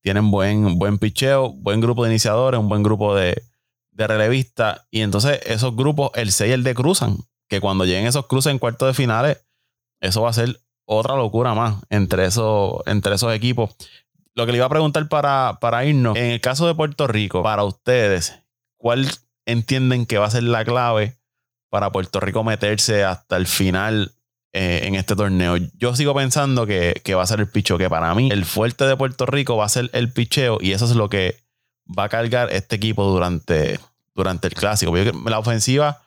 [0.01, 3.43] Tienen buen, buen picheo, buen grupo de iniciadores, un buen grupo de,
[3.91, 4.87] de relevistas.
[4.89, 7.17] Y entonces esos grupos, el 6 y el D cruzan.
[7.49, 9.45] Que cuando lleguen esos cruces en cuartos de finales,
[9.99, 13.75] eso va a ser otra locura más entre esos, entre esos equipos.
[14.33, 17.43] Lo que le iba a preguntar para, para irnos, en el caso de Puerto Rico,
[17.43, 18.41] para ustedes,
[18.77, 19.05] ¿cuál
[19.45, 21.20] entienden que va a ser la clave
[21.71, 24.11] para Puerto Rico meterse hasta el final
[24.51, 25.55] eh, en este torneo.
[25.77, 28.97] Yo sigo pensando que, va a ser el picheo, que para mí el fuerte de
[28.97, 31.37] Puerto Rico va a ser el picheo y eso es lo que
[31.97, 33.79] va a cargar este equipo durante,
[34.13, 34.93] durante el clásico.
[35.25, 36.01] La ofensiva,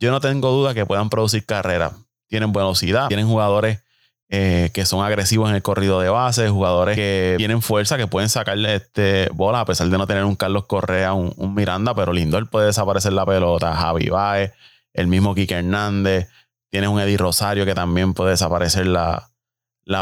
[0.00, 1.92] yo no tengo duda que puedan producir carreras.
[2.26, 3.84] Tienen velocidad, tienen jugadores
[4.30, 8.28] eh, que son agresivos en el corrido de base, jugadores que tienen fuerza, que pueden
[8.28, 12.12] sacarle este bola, a pesar de no tener un Carlos Correa, un, un Miranda, pero
[12.12, 14.50] Lindor puede desaparecer la pelota, Javi Baez
[14.94, 16.28] el mismo Quique Hernández,
[16.70, 19.28] tienes un Eddie Rosario que también puede desaparecer la,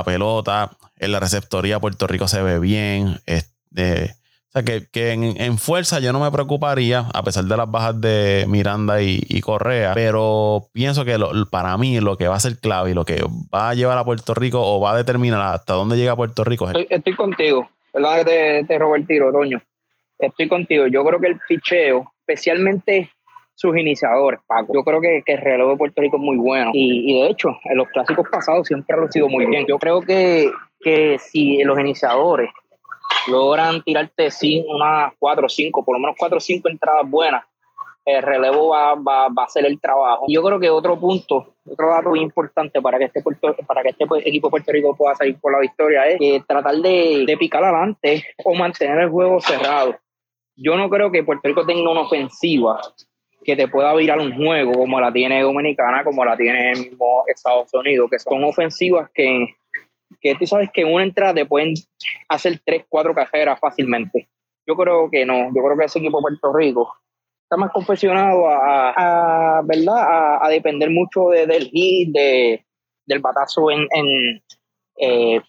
[0.05, 4.15] pelota, en la receptoría Puerto Rico se ve bien, este,
[4.49, 8.45] o sea que, en, fuerza yo no me preocuparía, a pesar de las bajas de
[8.49, 11.19] Miranda y, Correa, pero pienso que
[11.51, 13.23] para mí lo que va a ser clave y lo que
[13.53, 16.67] va a llevar a Puerto Rico o va a determinar hasta dónde llega Puerto Rico.
[16.67, 18.27] Estoy, estoy contigo, ¿verdad?
[18.27, 19.63] Que te, robé el tiro, Toño.
[20.19, 20.87] Estoy contigo.
[20.87, 23.11] Yo creo que el picheo, especialmente
[23.63, 24.75] sus iniciadores, Paco.
[24.75, 26.73] Yo creo que, el reloj de Puerto Rico es muy bueno.
[26.75, 29.65] Y, de hecho, en los clásicos pasados siempre ha lucido muy bien.
[29.69, 30.51] Yo creo que,
[30.81, 32.51] que si los iniciadores
[33.29, 34.31] logran tirarte
[34.67, 37.45] unas 4 o 5, por lo menos 4 o 5 entradas buenas,
[38.05, 40.27] el relevo va, va, va, a hacer el trabajo.
[40.29, 43.23] Yo creo que otro punto, otro dato muy importante para que este,
[43.65, 46.75] para que este equipo de Puerto Rico pueda salir por la victoria es que tratar
[46.79, 49.95] de, de picar adelante o mantener el juego cerrado.
[50.57, 52.81] Yo no creo que Puerto Rico tenga una ofensiva
[53.45, 57.25] que te pueda virar un juego como la tiene Dominicana, como la tiene el mismo
[57.27, 59.55] Estados Unidos, que son ofensivas que,
[60.21, 61.75] que tú sabes que en una entrada te pueden
[62.29, 64.29] hacer tres, cuatro carreras fácilmente.
[64.67, 66.95] Yo creo que no, yo creo que ese equipo de Puerto Rico
[67.43, 70.39] está más confeccionado a, ¿verdad?
[70.41, 72.65] A, depender mucho de, del hit, de,
[73.05, 74.43] del batazo en, en
[74.97, 75.41] eh,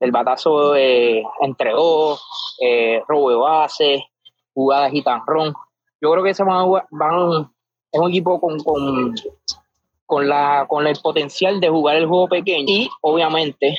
[0.00, 2.22] el batazo eh, entre dos,
[2.60, 4.04] eh, robo de base,
[4.52, 5.54] jugadas y tan ron.
[6.00, 7.50] Yo creo que se van, van
[7.92, 9.14] es un equipo con, con,
[10.06, 13.78] con, la, con el potencial de jugar el juego pequeño y obviamente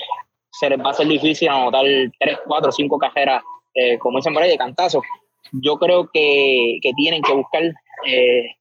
[0.51, 1.85] se les va a ser difícil anotar
[2.19, 3.43] 3, 4, 5 cajeras,
[3.73, 5.01] eh, como dicen por ahí, de cantazo.
[5.51, 7.63] Yo creo que, que tienen que buscar
[8.05, 8.55] eh,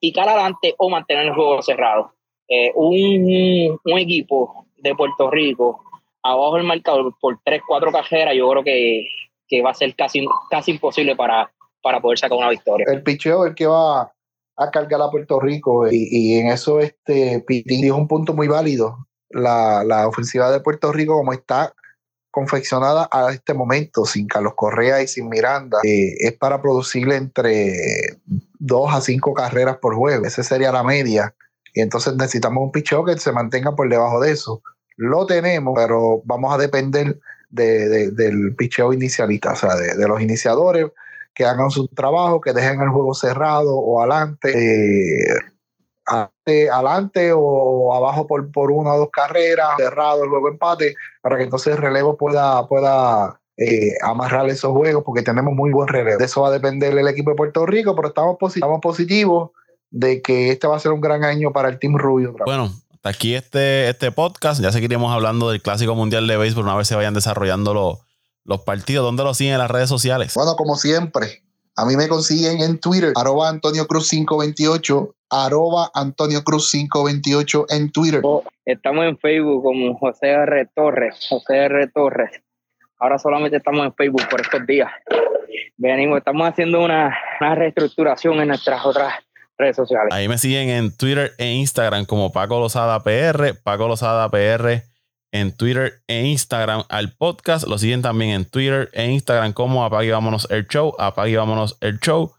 [0.00, 2.12] picar adelante o mantener el juego cerrado.
[2.48, 5.82] Eh, un, un, equipo de Puerto Rico
[6.22, 9.08] abajo del marcador por 3, 4 cajeras, yo creo que,
[9.48, 11.50] que va a ser casi, casi imposible para,
[11.86, 12.84] para poder sacar una victoria.
[12.90, 14.12] El picheo es el que va
[14.56, 19.06] a cargar a Puerto Rico y, en eso este es un punto muy válido.
[19.30, 21.72] La, la, ofensiva de Puerto Rico como está
[22.32, 28.18] confeccionada a este momento, sin Carlos Correa y sin Miranda, eh, es para producirle entre
[28.58, 30.26] dos a cinco carreras por juego.
[30.26, 31.36] Esa sería la media.
[31.72, 34.60] Y entonces necesitamos un picheo que se mantenga por debajo de eso.
[34.96, 40.20] Lo tenemos, pero vamos a depender de, de, del picheo inicialista, o sea, de los
[40.20, 40.86] iniciadores
[41.36, 45.34] que hagan su trabajo, que dejen el juego cerrado o adelante, eh,
[46.06, 51.44] adelante o abajo por, por una o dos carreras, cerrado el juego empate, para que
[51.44, 56.18] entonces el relevo pueda, pueda eh, amarrar esos juegos, porque tenemos muy buen relevo.
[56.18, 59.50] De eso va a depender el equipo de Puerto Rico, pero estamos, estamos positivos
[59.90, 62.34] de que este va a ser un gran año para el Team Rubio.
[62.46, 64.62] Bueno, hasta aquí este, este podcast.
[64.62, 68.05] Ya seguiremos hablando del Clásico Mundial de Béisbol una vez se vayan desarrollando los
[68.46, 70.34] los partidos, ¿dónde los siguen en las redes sociales?
[70.34, 71.42] Bueno, como siempre,
[71.76, 77.90] a mí me consiguen en Twitter, arroba Antonio Cruz 528, arroba Antonio Cruz 528 en
[77.90, 78.20] Twitter.
[78.22, 80.68] Oh, estamos en Facebook como José R.
[80.74, 81.88] Torres, José R.
[81.88, 82.30] Torres.
[82.98, 84.90] Ahora solamente estamos en Facebook por estos días.
[85.76, 89.12] Venimos, estamos haciendo una, una reestructuración en nuestras otras
[89.58, 90.14] redes sociales.
[90.14, 94.82] Ahí me siguen en Twitter e Instagram como Paco Lozada PR, Paco Lozada PR
[95.40, 97.66] en Twitter e Instagram al podcast.
[97.66, 101.98] Lo siguen también en Twitter e Instagram como Apague Vámonos el Show, Apague Vámonos el
[102.00, 102.32] Show.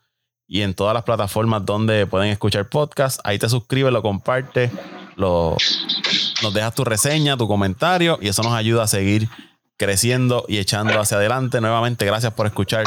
[0.48, 3.20] Y en todas las plataformas donde pueden escuchar podcast.
[3.24, 4.72] Ahí te suscribes, lo compartes,
[5.16, 5.58] lo,
[6.42, 8.18] nos dejas tu reseña, tu comentario.
[8.22, 9.28] Y eso nos ayuda a seguir
[9.78, 11.60] creciendo y echando hacia adelante.
[11.62, 12.86] Nuevamente, gracias por escuchar.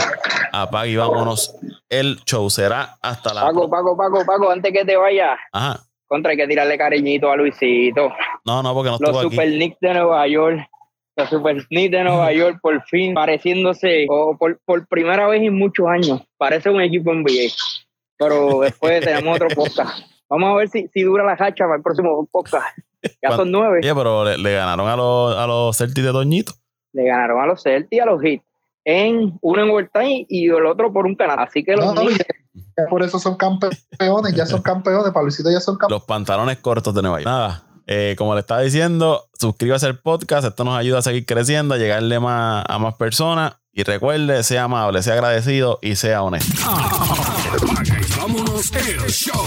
[0.53, 1.55] Apague y vámonos.
[1.89, 3.43] El show será hasta la.
[3.43, 5.39] Paco, Paco, Paco, Paco, antes que te vayas.
[5.53, 5.81] Ajá.
[6.11, 8.13] Contra, hay que tirarle cariñito a Luisito.
[8.45, 10.59] No, no, porque no Los Super Knicks de Nueva York.
[11.15, 15.57] Los Super Knicks de Nueva York, por fin, pareciéndose, o por, por primera vez en
[15.57, 17.55] muchos años, parece un equipo NBA.
[18.19, 20.05] Pero después tenemos otro podcast.
[20.29, 22.77] Vamos a ver si, si dura la hacha para el próximo podcast.
[23.23, 23.79] Ya son nueve.
[23.81, 26.55] Oye, pero le, le, ganaron a los, a los Celtics de Doñito.
[26.93, 28.43] Le ganaron a los Celtics y a los Heat.
[28.91, 31.39] En, uno en overtime y el otro por un canal.
[31.39, 32.25] Así que los no, no, ya
[32.89, 33.87] por eso son campeones,
[34.35, 36.01] ya son campeones, para Luisito ya son campeones.
[36.01, 37.27] Los pantalones cortos de Nueva York.
[37.27, 41.75] Nada, eh, como le estaba diciendo, suscríbase al podcast, esto nos ayuda a seguir creciendo,
[41.75, 43.55] a llegarle más, a más personas.
[43.73, 46.53] Y recuerde, sea amable, sea agradecido y sea honesto.
[48.17, 49.47] vámonos el show.